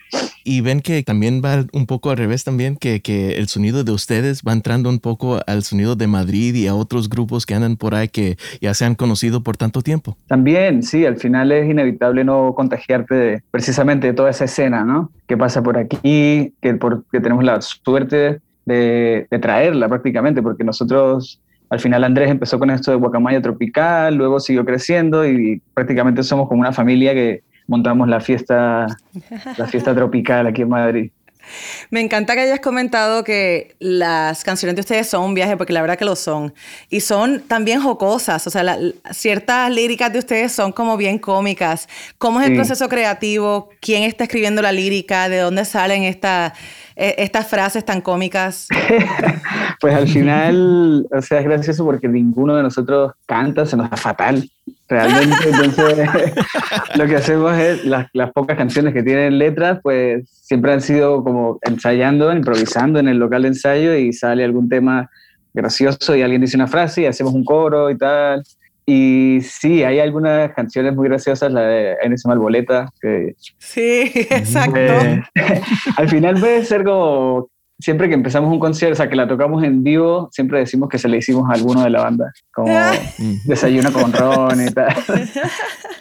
[0.44, 3.92] Y ven que también va un poco al revés también, que, que el sonido de
[3.92, 7.76] ustedes va entrando un poco al sonido de Madrid y a otros grupos que andan
[7.76, 10.18] por ahí que ya se han conocido por tanto tiempo.
[10.28, 15.12] También, sí, al final es inevitable no contagiarte de, precisamente de toda esa escena, ¿no?
[15.28, 20.64] Que pasa por aquí, que, por, que tenemos la suerte de, de, traerla prácticamente, porque
[20.64, 26.24] nosotros, al final Andrés empezó con esto de guacamaya tropical, luego siguió creciendo y prácticamente
[26.24, 28.88] somos como una familia que montamos la fiesta,
[29.58, 31.12] la fiesta tropical aquí en Madrid.
[31.90, 35.82] Me encanta que hayas comentado que las canciones de ustedes son un viaje, porque la
[35.82, 36.54] verdad que lo son.
[36.90, 38.78] Y son también jocosas, o sea, la,
[39.12, 41.88] ciertas líricas de ustedes son como bien cómicas.
[42.18, 43.70] ¿Cómo es el proceso creativo?
[43.82, 45.30] ¿Quién está escribiendo la lírica?
[45.30, 46.54] ¿De dónde salen esta,
[46.96, 48.68] estas frases tan cómicas?
[49.80, 53.98] pues al final, o sea, es gracioso porque ninguno de nosotros canta, se nos da
[53.98, 54.48] fatal.
[54.90, 56.10] Realmente, entonces,
[56.96, 61.24] lo que hacemos es las, las, pocas canciones que tienen letras, pues siempre han sido
[61.24, 65.10] como ensayando, improvisando en el local de ensayo y sale algún tema
[65.54, 68.44] gracioso y alguien dice una frase y hacemos un coro y tal.
[68.86, 72.28] Y sí, hay algunas canciones muy graciosas, la de N.S.
[72.28, 72.90] Malboleta.
[73.00, 74.80] Que, sí, exacto.
[74.80, 75.22] Eh,
[75.96, 79.64] al final puede ser como siempre que empezamos un concierto, o sea, que la tocamos
[79.64, 82.74] en vivo, siempre decimos que se le hicimos a alguno de la banda, como
[83.46, 84.96] desayuno con ron y tal.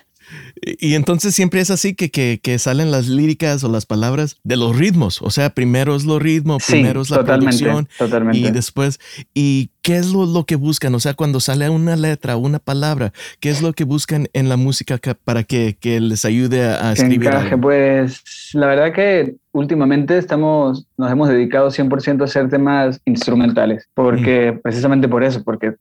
[0.63, 4.57] Y entonces siempre es así que, que, que, salen las líricas o las palabras de
[4.57, 5.23] los ritmos.
[5.23, 7.89] O sea, primero es lo ritmo, primero sí, es la totalmente, producción.
[7.99, 8.39] Totalmente.
[8.39, 8.99] Y después,
[9.35, 10.95] ¿y qué es lo, lo, que buscan?
[10.95, 14.57] O sea, cuando sale una letra, una palabra, ¿qué es lo que buscan en la
[14.57, 17.29] música que, para que, que, les ayude a, escribir?
[17.29, 23.89] Encaje, pues la verdad que últimamente estamos, nos hemos dedicado 100% a hacer temas instrumentales,
[23.95, 24.61] porque mm.
[24.61, 25.75] precisamente por eso, porque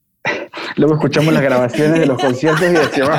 [0.77, 3.09] luego escuchamos las grabaciones de los conciertos y decimos,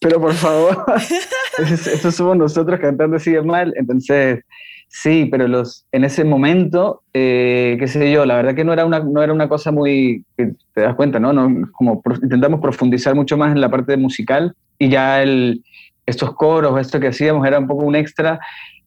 [0.00, 0.84] pero por favor,
[1.58, 3.72] eso somos nosotros cantando así de mal.
[3.76, 4.40] Entonces,
[4.88, 8.84] sí, pero los, en ese momento, eh, qué sé yo, la verdad que no era
[8.84, 11.32] una, no era una cosa muy, te das cuenta, ¿no?
[11.32, 15.62] no como intentamos profundizar mucho más en la parte musical y ya el,
[16.06, 18.40] estos coros, esto que hacíamos era un poco un extra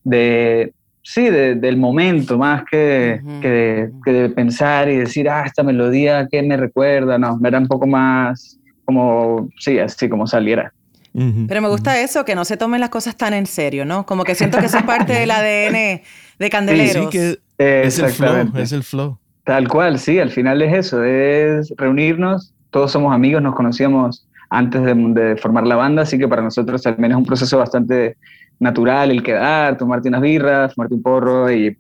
[0.03, 0.73] de,
[1.05, 3.39] sí, de, del momento, más que, uh -huh.
[3.39, 7.17] que, de, que, de, pensar y decir, ah, esta melodía, ¿qué me recuerda?
[7.19, 10.73] No, era un poco más como, sí, así como saliera.
[11.13, 11.45] Uh -huh.
[11.47, 14.05] Pero me gusta eso, que no se tomen las cosas tan en serio, ¿no?
[14.05, 16.01] Como que siento que eso es parte del ADN
[16.39, 17.05] de Candeleros.
[17.05, 17.39] Sí, que
[17.85, 19.17] Es el flow, es el flow.
[19.43, 24.83] Tal cual, sí, al final es eso, es reunirnos, todos somos amigos, nos conocíamos antes
[24.83, 28.17] de, formar la banda, así que para nosotros también es un proceso bastante
[28.59, 31.77] natural el quedar, tomarte unas birras, tomarte un porro y,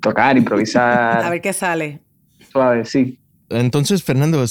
[0.00, 1.24] tocar, improvisar.
[1.24, 2.00] A ver qué sale.
[2.50, 3.18] Suave, sí.
[3.48, 4.44] Entonces, Fernando,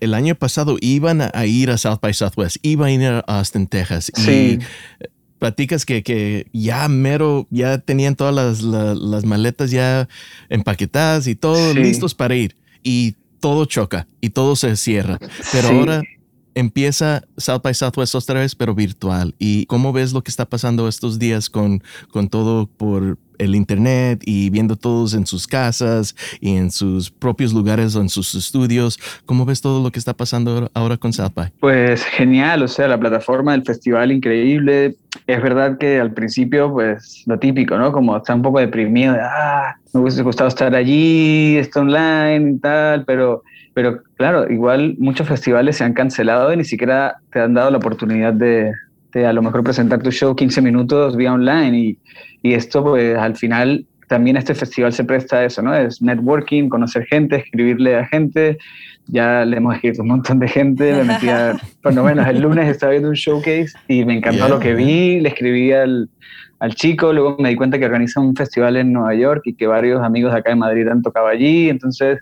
[0.00, 3.68] el año pasado iban a ir a South by Southwest, iban a ir a Austin,
[3.68, 4.10] Texas.
[4.14, 4.58] Sí.
[4.60, 5.06] Y
[5.38, 10.08] platicas que, que, ya mero, ya tenían todas las, maletas ya
[10.48, 12.56] empaquetadas y todo listos para ir.
[12.82, 15.18] Y todo choca y todo se cierra.
[15.52, 16.02] Pero ahora
[16.56, 19.34] empieza South by Southwest otra vez, pero virtual.
[19.38, 24.22] ¿Y cómo ves lo que está pasando estos días con, con todo por el internet
[24.24, 28.98] y viendo todos en sus casas y en sus propios lugares o en sus estudios.
[29.26, 31.52] ¿Cómo ves todo lo que está pasando ahora con South by?
[31.60, 34.96] Pues genial, o sea, la plataforma del festival increíble.
[35.26, 37.92] Es verdad que al principio, pues lo típico, ¿no?
[37.92, 42.58] Como está un poco deprimido, de, ah, me hubiese gustado estar allí, está online y
[42.58, 43.42] tal, pero
[43.76, 47.76] pero claro, igual muchos festivales se han cancelado y ni siquiera te han dado la
[47.76, 48.72] oportunidad de,
[49.12, 51.78] de a lo mejor presentar tu show 15 minutos vía online.
[51.78, 51.98] Y,
[52.42, 55.74] y, esto, pues al final, también este festival se presta a eso, ¿no?
[55.74, 58.56] Es networking, conocer gente, escribirle a gente.
[59.08, 60.94] Ya le hemos escrito un montón de gente.
[60.94, 64.48] Me metí a, por lo menos el lunes estaba viendo un showcase y me encantó
[64.48, 65.20] lo que vi.
[65.20, 66.08] Le escribí al,
[66.60, 69.66] al chico, luego me di cuenta que organiza un festival en Nueva York y que
[69.66, 71.68] varios amigos de acá de Madrid han tocado allí.
[71.68, 72.20] Entonces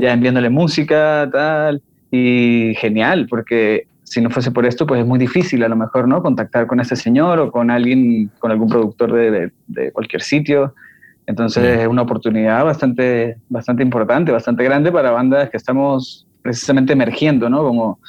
[0.00, 5.20] ya enviándole música, tal, y genial, porque si no fuese por esto, pues es muy
[5.20, 6.20] difícil a lo mejor, ¿no?
[6.20, 10.74] Contactar con ese señor o con alguien, con algún productor de, de, cualquier sitio.
[11.26, 17.48] Entonces es una oportunidad bastante, bastante importante, bastante grande para bandas que estamos precisamente emergiendo,
[17.48, 17.62] ¿no?
[17.62, 18.00] Como...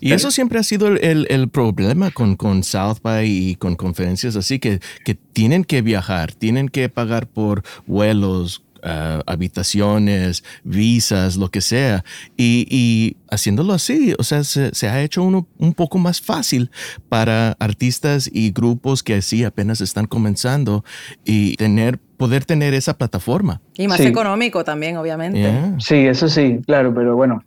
[0.00, 4.36] Y eso siempre ha sido el, el, problema con, con South by y con conferencias
[4.36, 11.50] así, que, que tienen que viajar, tienen que pagar por vuelos, Ah, habitaciones, visas, lo
[11.50, 12.04] que sea.
[12.36, 16.70] Y, haciéndolo así, o sea, se, ha hecho uno un poco más fácil
[17.08, 20.84] para artistas y grupos que así apenas están comenzando
[21.24, 23.60] y tener poder tener esa plataforma.
[23.76, 25.52] Y más económico también, obviamente.
[25.78, 27.44] Sí, eso sí, claro, pero bueno,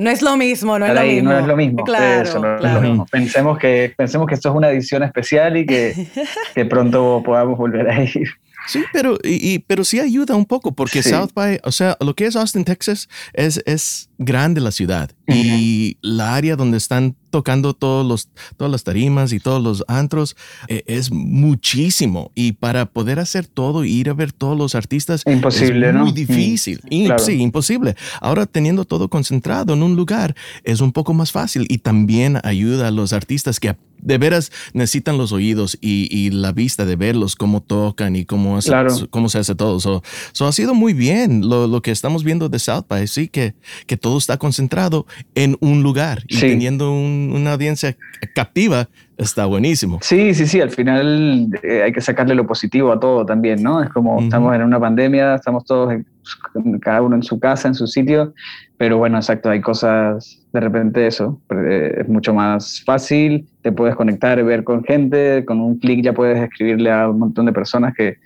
[0.00, 1.30] no es lo mismo, no es lo mismo.
[1.30, 1.84] No es lo mismo.
[1.84, 6.06] Claro, Pensemos, que, pensemos que esto es una edición especial y que,
[6.54, 8.28] que pronto podamos volver a ir.
[8.66, 12.26] Sí, pero, y, pero sí ayuda un poco porque South by, o sea, lo que
[12.26, 15.10] es Austin, Texas, es, es grande la ciudad.
[15.26, 20.36] Y la área donde están tocando todos los, todas las tarimas y todos los antros
[20.68, 25.88] eh, es muchísimo y para poder hacer todo, ir a ver todos los artistas imposible,
[25.88, 26.80] es muy difícil.
[27.18, 27.96] Sí, imposible.
[28.20, 32.88] Ahora teniendo todo concentrado en un lugar es un poco más fácil y también ayuda
[32.88, 37.60] a los artistas que de veras necesitan los oídos y, la vista de verlos, cómo
[37.60, 38.58] tocan y cómo,
[39.10, 39.80] cómo se hace todo.
[39.80, 40.02] So,
[40.46, 43.54] ha sido muy bien lo, lo, que estamos viendo de South by, sí, que,
[43.86, 46.92] que todo está concentrado en un lugar y teniendo
[47.32, 47.96] una audiencia
[48.34, 49.98] captiva está buenísimo.
[50.02, 53.82] Sí, sí, sí, al final eh, hay que sacarle lo positivo a todo también, ¿no?
[53.82, 55.94] Es como estamos en una pandemia, estamos todos,
[56.80, 58.32] cada uno en su casa, en su sitio,
[58.78, 63.94] pero bueno, exacto, hay cosas, de repente eso, eh, es mucho más fácil, te puedes
[63.94, 67.94] conectar, ver con gente, con un clic ya puedes escribirle a un montón de personas
[67.94, 68.16] que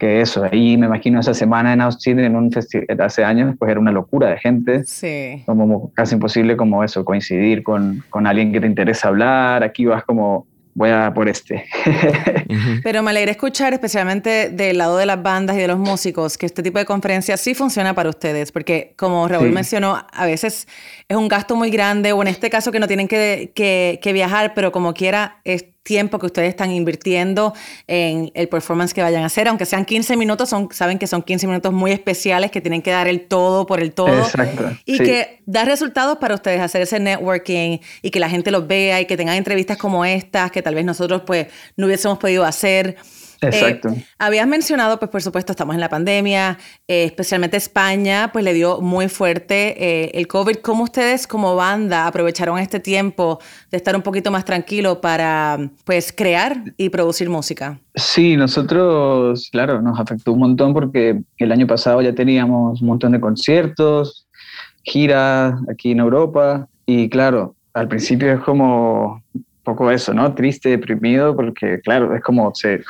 [0.00, 3.70] que eso, ahí me imagino esa semana en Austin, en un festival hace años, pues
[3.70, 4.82] era una locura de gente.
[4.84, 5.42] Sí.
[5.44, 10.02] Como casi imposible como eso, coincidir con, con alguien que te interesa hablar, aquí vas
[10.04, 11.66] como voy a por este.
[12.82, 16.46] Pero me alegra escuchar, especialmente del lado de las bandas y de los músicos, que
[16.46, 20.66] este tipo de conferencias sí funciona para ustedes, porque como Raúl mencionó, a veces
[21.08, 24.12] es un gasto muy grande, o en este caso que no tienen que, que, que
[24.14, 27.54] viajar, pero como quiera, es tiempo que ustedes están invirtiendo
[27.86, 31.22] en el performance que vayan a hacer, aunque sean 15 minutos, son, saben que son
[31.22, 34.08] 15 minutos muy especiales, que tienen que dar el todo por el todo.
[34.08, 38.66] Exacto, y que da resultados para ustedes hacer ese networking y que la gente los
[38.66, 42.44] vea y que tengan entrevistas como estas, que tal vez nosotros pues no hubiésemos podido
[42.44, 42.96] hacer.
[43.40, 43.88] Exacto.
[43.88, 48.52] Eh, habías mencionado, pues por supuesto, estamos en la pandemia, eh, especialmente España, pues le
[48.52, 50.56] dio muy fuerte eh, el COVID.
[50.56, 56.12] ¿Cómo ustedes como banda aprovecharon este tiempo de estar un poquito más tranquilo para, pues,
[56.12, 57.78] crear y producir música?
[57.94, 63.12] Sí, nosotros, claro, nos afectó un montón porque el año pasado ya teníamos un montón
[63.12, 64.26] de conciertos,
[64.82, 69.22] giras aquí en Europa y claro, al principio es como
[69.62, 70.34] poco eso, ¿no?
[70.34, 72.82] Triste, deprimido, porque claro, es como se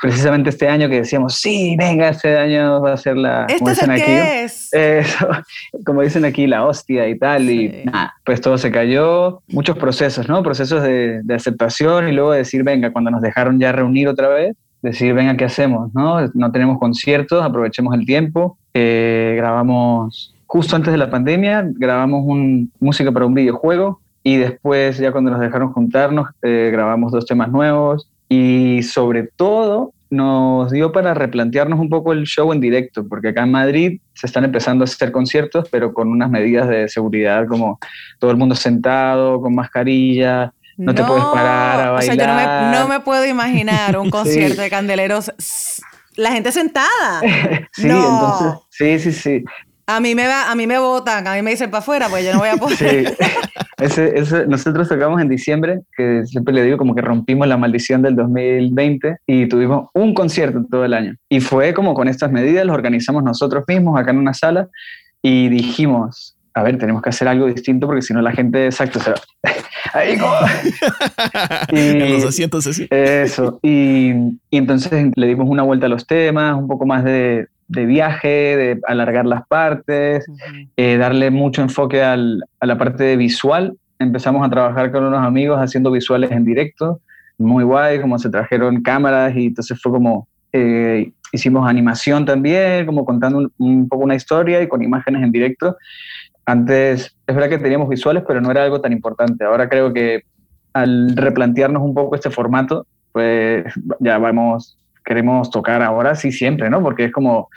[0.00, 3.46] precisamente este año que decíamos, sí, venga, este año va a ser la...
[3.46, 4.72] Este como dicen aquí, es.
[4.72, 5.28] Eso,
[5.84, 10.28] como dicen aquí, la hostia y tal, y nada, pues todo se cayó, muchos procesos,
[10.28, 10.42] ¿no?
[10.42, 14.56] Procesos de, de, aceptación y luego decir, venga, cuando nos dejaron ya reunir otra vez,
[14.82, 15.92] decir, venga, ¿qué hacemos?
[15.94, 18.58] No, no tenemos conciertos, aprovechemos el tiempo.
[18.74, 24.98] Eh, grabamos, justo antes de la pandemia, grabamos un, música para un videojuego y después,
[24.98, 30.92] ya cuando nos dejaron juntarnos, eh, grabamos dos temas nuevos y sobre todo nos dio
[30.92, 34.84] para replantearnos un poco el show en directo, porque acá en Madrid se están empezando
[34.84, 37.78] a hacer conciertos, pero con unas medidas de seguridad como
[38.18, 41.98] todo el mundo sentado, con mascarilla, no, te puedes parar a bailar.
[41.98, 45.32] O sea, yo no me, puedo imaginar un concierto de candeleros,
[46.16, 47.20] la gente sentada.
[47.72, 49.44] sí, entonces, sí, sí, sí.
[49.88, 52.24] A mí me va, a mí me botan, a mí me dicen para afuera, pues
[52.24, 52.76] yo no voy a poder.
[52.76, 53.24] Sí.
[53.78, 58.16] Ese, nosotros tocamos en diciembre, que siempre le digo como que rompimos la maldición del
[58.16, 61.14] 2020 y tuvimos un concierto todo el año.
[61.28, 64.68] Y fue como con estas medidas, lo organizamos nosotros mismos acá en una sala
[65.22, 68.98] y dijimos, a ver, tenemos que hacer algo distinto porque si no la gente, exacto,
[68.98, 69.12] se
[69.92, 70.32] Ahí como...
[71.72, 72.88] y, en los asientos así.
[72.90, 73.60] Eso.
[73.62, 74.10] Y,
[74.50, 78.28] y, entonces le dimos una vuelta a los temas, un poco más de, de viaje,
[78.28, 80.26] de alargar las partes,
[80.76, 83.76] eh, darle mucho enfoque al, a la parte visual.
[83.98, 87.00] Empezamos a trabajar con unos amigos haciendo visuales en directo,
[87.38, 93.04] muy guay, como se trajeron cámaras y entonces fue como, eh, hicimos animación también, como
[93.04, 95.76] contando un, poco una historia y con imágenes en directo.
[96.44, 99.44] Antes, es verdad que teníamos visuales, pero no era algo tan importante.
[99.44, 100.22] Ahora creo que
[100.72, 103.64] al replantearnos un poco este formato, pues
[103.98, 106.82] ya vamos queremos tocar ahora, sí, siempre, ¿no?
[106.82, 107.48] Porque es como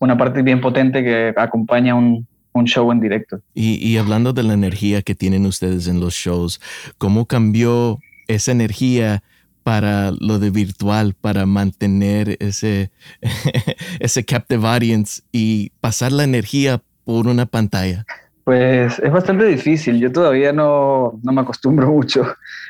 [0.00, 3.40] una parte bien potente que acompaña un, un show en directo.
[3.54, 6.60] Y, y, hablando de la energía que tienen ustedes en los shows,
[6.98, 9.22] ¿cómo cambió esa energía
[9.62, 12.90] para lo de virtual, para mantener ese,
[14.00, 18.04] ese captive audience y pasar la energía por una pantalla?
[18.44, 22.24] Pues es bastante difícil, yo todavía no, no me acostumbro mucho,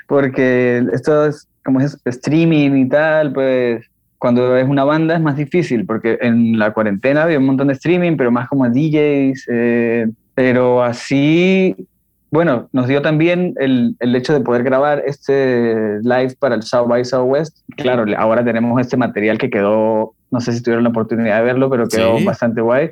[0.07, 3.85] porque esto es como es streaming y tal, pues
[4.19, 7.75] cuando es una banda es más difícil, porque en la cuarentena había un montón de
[7.75, 11.75] streaming, pero más como DJs, eh, pero así,
[12.31, 16.89] bueno, nos dio también el, el, hecho de poder grabar este live para el South
[16.89, 17.59] by Southwest.
[17.77, 21.71] Claro, ahora tenemos este material que quedó, no sé si tuvieron la oportunidad de verlo,
[21.71, 22.91] pero quedó bastante guay.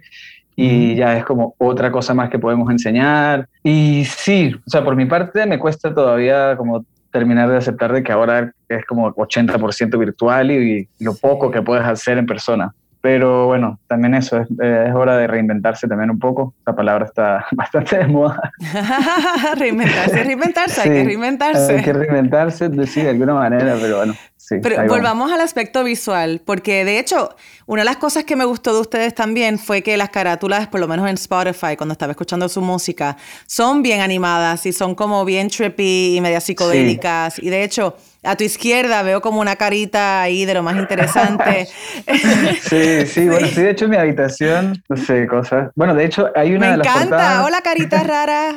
[0.56, 3.48] Y ya es como otra cosa más que podemos enseñar.
[3.64, 8.02] Y sí, o sea, por mi parte me cuesta todavía como terminar de aceptar de
[8.02, 12.74] que ahora es como 80% virtual y, lo poco que puedes hacer en persona.
[13.04, 16.54] Pero bueno, también eso, es, es, hora de reinventarse también un poco.
[16.62, 18.50] Esa palabra está bastante de moda.
[19.58, 21.76] reinventarse, reinventarse, hay que reinventarse.
[21.76, 24.14] Hay que reinventarse, sí, de alguna manera, pero bueno.
[24.38, 27.36] Sí, pero volvamos al aspecto visual, porque de hecho,
[27.66, 30.80] una de las cosas que me gustó de ustedes también fue que las carátulas, por
[30.80, 35.26] lo menos en Spotify, cuando estaba escuchando su música, son bien animadas y son como
[35.26, 37.38] bien trippy y media psicodélicas.
[37.38, 41.66] Y de hecho, a tu izquierda veo como una carita ahí de lo más interesante.
[42.62, 45.70] sí, sí, bueno, sí, de hecho en mi habitación, no sé, cosas.
[45.76, 47.08] Bueno, de hecho hay una Me de las encanta.
[47.08, 47.46] portadas...
[47.46, 48.54] Hola, carita rara.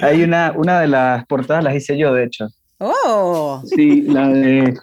[0.00, 2.48] hay una, una de las portadas, las hice yo, de hecho.
[2.78, 3.62] Oh.
[3.66, 4.74] Sí, la de...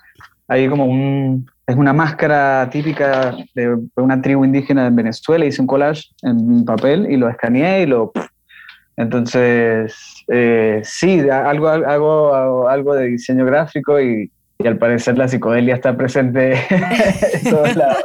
[0.48, 1.50] Hay como un...
[1.68, 5.46] Es una máscara típica de una tribu indígena en Venezuela.
[5.46, 8.12] Hice un collage en papel y lo escaneé y lo
[9.00, 14.30] entonces, eh, sí, algo, algo, algo de diseño gráfico y,
[14.66, 18.04] al parecer la psicodelia está presente en todos lados.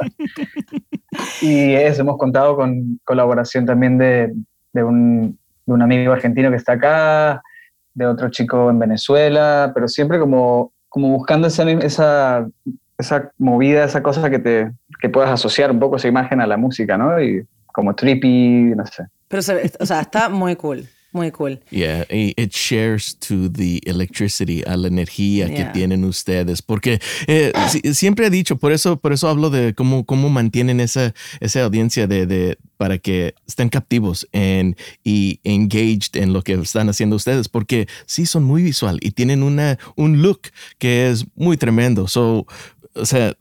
[1.41, 4.31] Y eso, hemos contado con colaboración también de,
[4.81, 7.41] un, amigo argentino que está acá,
[7.93, 12.47] de otro chico en Venezuela, pero siempre como, como buscando esa, esa,
[12.97, 16.55] esa movida, esa cosa que, te, que puedas asociar un poco esa imagen a la
[16.55, 17.21] música, ¿no?
[17.21, 19.03] Y como trippy, no sé.
[19.27, 19.41] Pero,
[19.79, 20.87] o sea, está muy cool.
[21.15, 21.61] Muy cool.
[21.69, 27.53] Yeah, it shares to the electricity, a la energía que tienen ustedes, porque eh,
[27.93, 32.05] siempre he dicho, por eso, por eso hablo de cómo, cómo mantienen esa, esa audiencia
[32.07, 37.47] de, de para que estén captivos en, y engaged en lo que están haciendo ustedes,
[37.47, 42.09] porque sí son muy visual y tienen una, un look que es muy tremendo.
[42.09, 42.45] So,
[42.93, 43.37] o sea,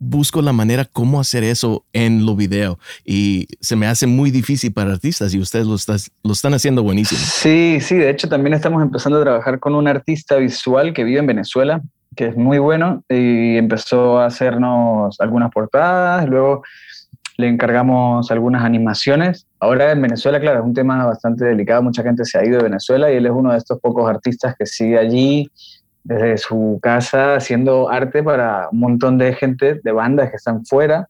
[0.00, 4.72] busco la manera cómo hacer eso en lo video y se me hace muy difícil
[4.72, 5.76] para artistas y ustedes lo,
[6.24, 7.20] lo están haciendo buenísimo.
[7.20, 11.20] Sí, sí, de hecho también estamos empezando a trabajar con un artista visual que vive
[11.20, 11.82] en Venezuela,
[12.16, 16.62] que es muy bueno y empezó a hacernos algunas portadas, luego
[17.36, 19.46] le encargamos algunas animaciones.
[19.60, 22.64] Ahora en Venezuela, claro, es un tema bastante delicado, mucha gente se ha ido de
[22.64, 25.50] Venezuela y él es uno de estos pocos artistas que sigue allí
[26.04, 31.08] desde su casa haciendo arte para un montón de gente, de bandas que están fuera.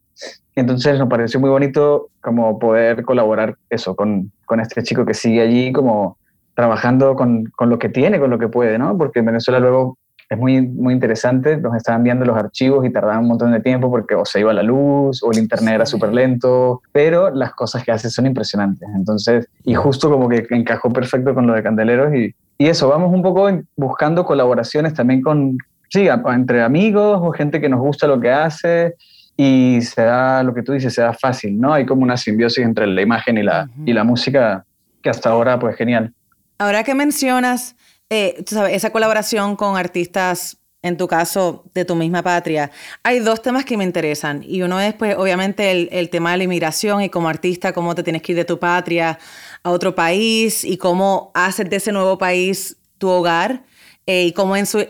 [0.55, 5.41] Entonces nos pareció muy bonito como poder colaborar eso con, con este chico que sigue
[5.41, 6.17] allí como
[6.53, 8.97] trabajando con, con, lo que tiene, con lo que puede, ¿no?
[8.97, 9.97] Porque en Venezuela luego
[10.31, 11.57] es muy, muy interesante.
[11.57, 14.53] Nos estaban viendo los archivos y tardaban un montón de tiempo porque o se iba
[14.53, 18.87] la luz o el internet era súper lento, pero las cosas que hace son impresionantes.
[18.95, 23.13] Entonces, y justo como que encajó perfecto con lo de Candeleros y, y eso, vamos
[23.13, 25.57] un poco buscando colaboraciones también con,
[25.89, 28.95] sí, entre amigos o gente que nos gusta lo que hace
[29.35, 31.73] y se da, lo que tú dices, se da fácil, ¿no?
[31.73, 34.63] Hay como una simbiosis entre la imagen y la, y la música
[35.01, 36.13] que hasta ahora, pues genial.
[36.57, 37.75] Ahora que mencionas
[38.11, 42.69] eh, sabes, esa colaboración con artistas, en tu caso, de tu misma patria,
[43.03, 44.43] hay dos temas que me interesan.
[44.45, 48.03] Y uno es, pues, obviamente, el, tema de la inmigración y como artista, cómo te
[48.03, 49.17] tienes que ir de tu patria
[49.63, 53.63] a otro país y cómo haces de ese nuevo país tu hogar
[54.05, 54.85] eh, y cómo en su,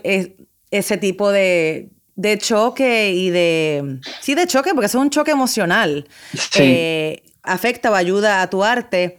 [0.72, 4.00] ese tipo de, de choque y de...
[4.20, 6.08] Sí, de choque, porque es un choque emocional.
[6.58, 9.18] Eh, afecta o ayuda a tu arte.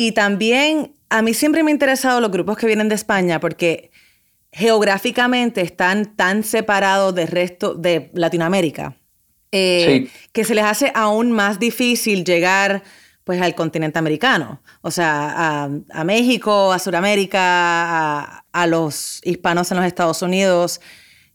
[0.00, 3.90] Y también a mí siempre me han interesado los grupos que vienen de España porque
[4.52, 8.96] geográficamente están tan separados del resto de Latinoamérica
[9.50, 12.84] eh, que se les hace aún más difícil llegar
[13.24, 19.86] pues al continente americano, o sea, a, México, a Sudamérica, a, los hispanos en los
[19.86, 20.80] Estados Unidos,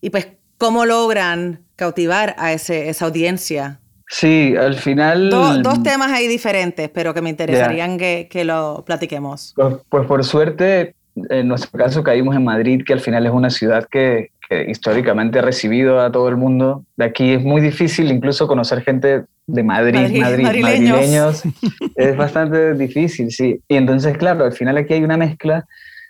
[0.02, 3.80] y pues cómo logran cautivar a ese, esa audiencia
[4.14, 5.32] Sí, al final...
[5.32, 9.54] dos temas ahí diferentes, pero que me interesarían que, que, lo platiquemos.
[9.56, 13.50] Pues, pues, por suerte, en nuestro caso caímos en Madrid, que al final es una
[13.50, 16.86] ciudad que, que, históricamente ha recibido a todo el mundo.
[16.96, 21.42] De aquí es muy difícil incluso conocer gente de Madrid, Madrid, madrileños.
[21.96, 23.62] es bastante difícil, sí.
[23.68, 25.66] Y entonces, claro, al final aquí hay una mezcla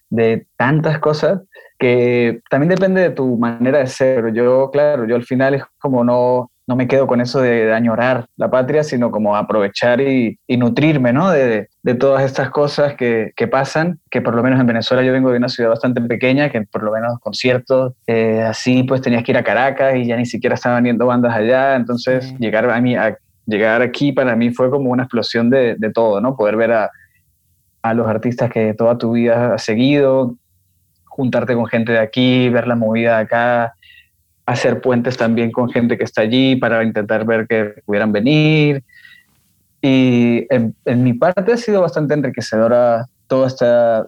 [0.10, 1.40] de tantas cosas
[1.80, 4.34] que también depende de tu manera de ser.
[4.34, 8.28] Yo, claro, yo al final es como no no me quedo con eso de, añorar
[8.38, 11.30] la patria, sino como aprovechar y, nutrirme ¿no?
[11.30, 11.68] de,
[12.00, 15.50] todas estas cosas que, pasan, que por lo menos en Venezuela yo vengo de una
[15.50, 19.44] ciudad bastante pequeña, que por lo menos conciertos, eh, así pues tenías que ir a
[19.44, 23.82] Caracas y ya ni siquiera estaban viendo bandas allá, entonces llegar a mí, a, llegar
[23.82, 26.38] aquí para mí fue como una explosión de, todo, ¿no?
[26.38, 26.92] Poder ver a,
[27.82, 30.38] a los artistas que toda tu vida has seguido,
[31.06, 33.74] juntarte con gente de aquí, ver la movida de acá,
[34.46, 38.84] hacer puentes también con gente que está allí para intentar ver que pudieran venir.
[39.82, 44.08] Y en, mi parte ha sido bastante enriquecedora todo, esta,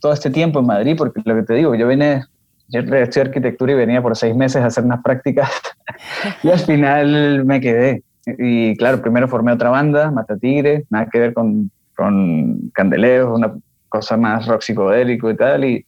[0.00, 2.24] todo este tiempo en Madrid, porque lo que te digo, yo vine,
[2.68, 5.50] yo estudié arquitectura y venía por seis meses a hacer unas prácticas
[6.42, 8.02] y al final me quedé.
[8.26, 13.52] Y claro, primero formé otra banda, Mata Tigre, nada que ver con, con Candeleos, una
[13.88, 15.64] cosa más rock psicodélico y tal.
[15.64, 15.86] Y,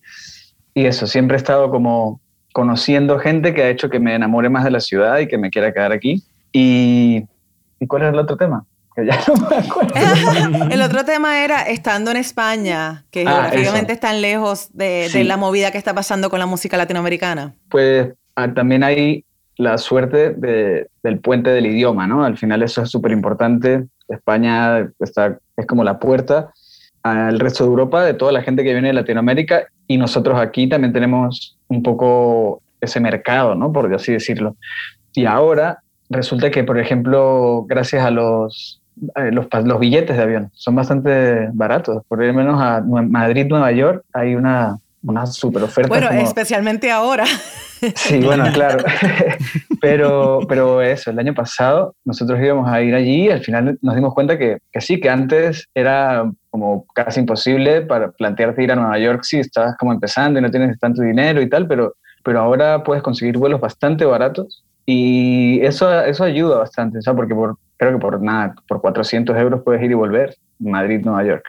[0.74, 2.20] y eso, siempre he estado como
[2.54, 5.50] conociendo gente que ha hecho que me enamore más de la ciudad y que me
[5.50, 6.22] quiera quedar aquí.
[6.52, 7.24] ¿Y,
[7.80, 8.64] ¿y cuál era el otro tema?
[8.94, 9.92] Que ya no me acuerdo.
[10.70, 15.36] el otro tema era estando en España, que ah, geográficamente están lejos de, de, la
[15.36, 17.54] movida que está pasando con la música latinoamericana.
[17.70, 19.24] Pues ah, también hay
[19.56, 22.24] la suerte de, del puente del idioma, ¿no?
[22.24, 23.84] Al final eso es súper importante.
[24.06, 26.52] España está, es como la puerta
[27.04, 30.66] al resto de Europa, de toda la gente que viene de Latinoamérica, y nosotros aquí
[30.66, 33.72] también tenemos un poco ese mercado, ¿no?
[33.72, 34.56] Por así decirlo.
[35.12, 35.78] Y ahora
[36.08, 38.80] resulta que, por ejemplo, gracias a los,
[39.30, 42.02] los, los, billetes de avión, son bastante baratos.
[42.08, 45.88] Por lo menos a Madrid, Nueva York, hay una, una super oferta.
[45.88, 47.24] Bueno, especialmente ahora.
[47.96, 48.82] Sí, bueno, claro.
[49.80, 53.94] pero, pero eso, el año pasado nosotros íbamos a ir allí y al final nos
[53.94, 56.24] dimos cuenta que, que sí, que antes era
[56.54, 60.52] como casi imposible para plantearte ir a Nueva York si estás como empezando y no
[60.52, 65.92] tienes tanto dinero y tal, pero, pero ahora puedes conseguir vuelos bastante baratos y eso,
[66.04, 67.16] eso ayuda bastante, ¿sabes?
[67.16, 71.44] Porque por, creo que por nada, por 400 euros puedes ir y volver, Madrid-Nueva York.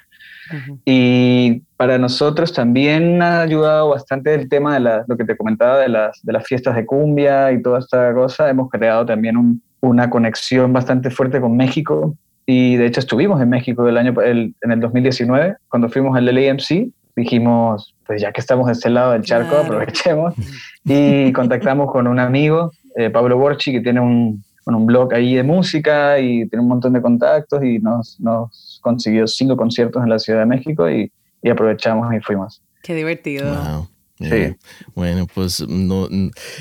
[0.86, 5.82] Y para nosotros también ha ayudado bastante el tema de la, lo que te comentaba
[5.82, 8.50] de las, de las fiestas de cumbia y toda esta cosa.
[8.50, 12.16] Hemos creado también un, una conexión bastante fuerte con México
[12.46, 16.26] y de hecho estuvimos en México el año, el, en el 2019, cuando fuimos al
[16.26, 20.34] LAMC, dijimos, pues ya que estamos de este lado del charco, aprovechemos.
[20.88, 25.42] Y contactamos con un amigo, eh, Pablo Borchi, que tiene un, un blog ahí de
[25.42, 30.20] música y tiene un montón de contactos y nos, nos consiguió cinco conciertos en la
[30.20, 32.62] Ciudad de México y, y aprovechamos y fuimos.
[32.84, 33.88] Qué divertido.
[34.18, 34.56] Sí.
[34.96, 36.08] Bueno, pues no,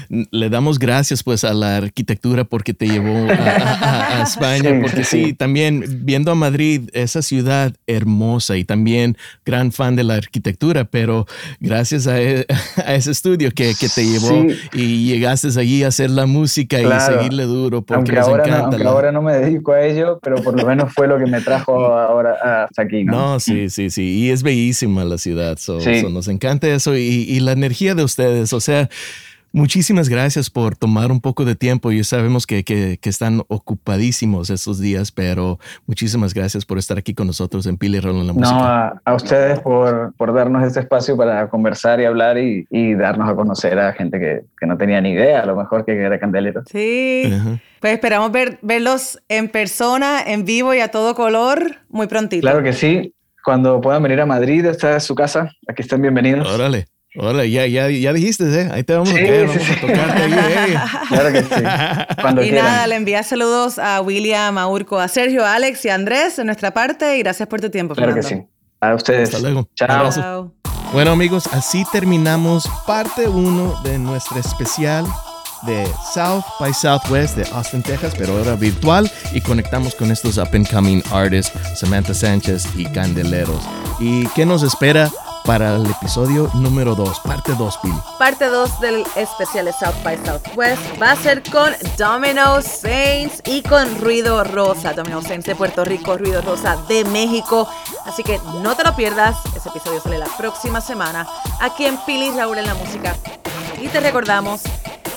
[0.08, 5.84] le damos gracias pues a la arquitectura porque te llevó a, España, porque sí, también
[6.04, 11.26] viendo a Madrid, esa ciudad hermosa y también gran fan de la arquitectura, pero
[11.60, 12.44] gracias a, e,
[12.88, 17.44] ese estudio que, que te llevó y llegaste allí a hacer la música y seguirle
[17.44, 18.62] duro porque aunque ahora encanta.
[18.62, 21.26] No, aunque ahora no me dedico a ello, pero por lo menos fue lo que
[21.26, 23.04] me trajo ahora hasta aquí.
[23.04, 25.56] No, sí, sí, sí, y es bellísima la ciudad,
[26.10, 28.52] nos encanta eso y, y la energía de ustedes.
[28.52, 28.88] O sea,
[29.54, 31.92] Muchísimas gracias por tomar un poco de tiempo.
[31.92, 37.28] Ya sabemos que, que, están ocupadísimos estos días, pero muchísimas gracias por estar aquí con
[37.28, 39.00] nosotros en Pili Rollo en la Música.
[39.06, 43.30] No, a, ustedes por, por, darnos este espacio para conversar y hablar y, y darnos
[43.30, 46.18] a conocer a gente que, que, no tenía ni idea, a lo mejor que era
[46.18, 46.64] Candelero.
[46.66, 47.32] Sí,
[47.78, 52.40] pues esperamos ver, verlos en persona, en vivo y a todo color muy prontito.
[52.42, 53.14] Claro que sí.
[53.44, 55.52] Cuando puedan venir a Madrid, esta es su casa.
[55.68, 56.52] Aquí están bienvenidos.
[56.52, 56.88] Órale.
[57.16, 58.68] Hola, ya, ya, ya dijiste, ¿eh?
[58.72, 60.78] Ahí te vamos a quedar, vamos a tocarte ahí, ¿eh?
[61.08, 61.62] Claro que sí.
[62.20, 65.90] Cuando y nada, le envía saludos a William, a Urco, a Sergio, a Alex y
[65.90, 68.42] a Andrés de nuestra parte y gracias por tu tiempo, Claro que sí.
[68.80, 69.28] A ustedes.
[69.32, 69.68] Hasta luego.
[69.76, 70.52] Chao.
[70.92, 75.06] Bueno, amigos, así terminamos parte uno de nuestro especial
[75.66, 80.48] de South by Southwest de Austin, Texas, pero ahora virtual y conectamos con estos up
[80.52, 83.62] and coming artists, Samantha Sánchez y Candeleros.
[84.00, 85.10] ¿Y qué nos espera?
[85.44, 87.94] Para el episodio número 2, parte 2, Pili.
[88.18, 93.62] Parte 2 del especial de South by Southwest va a ser con Domino Saints y
[93.62, 94.94] con Ruido Rosa.
[94.94, 97.68] Domino Saints de Puerto Rico, Ruido Rosa de México.
[98.06, 99.36] Así que no te lo pierdas.
[99.54, 101.26] Ese episodio sale la próxima semana
[101.60, 103.14] aquí en Pili Raúl en la música.
[103.80, 104.62] Y te recordamos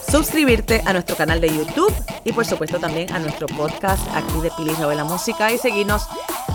[0.10, 1.94] suscribirte a nuestro canal de YouTube
[2.24, 5.58] y por supuesto también a nuestro podcast aquí de Pili Raúl en la música y
[5.58, 6.08] seguirnos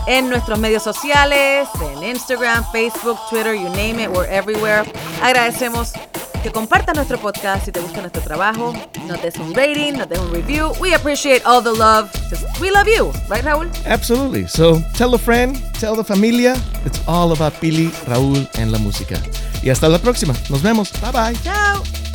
[0.07, 4.83] en nuestros medios sociales, en Instagram, Facebook, Twitter, you name it, we're everywhere.
[5.21, 5.93] Agradecemos
[6.43, 8.73] que compartas nuestro podcast si te gusta nuestro trabajo.
[9.07, 10.73] Nos des un rating, nos des un review.
[10.79, 12.09] We appreciate all the love.
[12.59, 13.69] We love you, right, Raúl?
[13.87, 14.47] Absolutely.
[14.47, 16.55] So tell a friend, tell the familia.
[16.85, 19.15] It's all about Pili, Raúl, and la música.
[19.63, 20.33] Y hasta la próxima.
[20.49, 20.91] Nos vemos.
[21.01, 21.33] Bye bye.
[21.43, 22.12] Chao.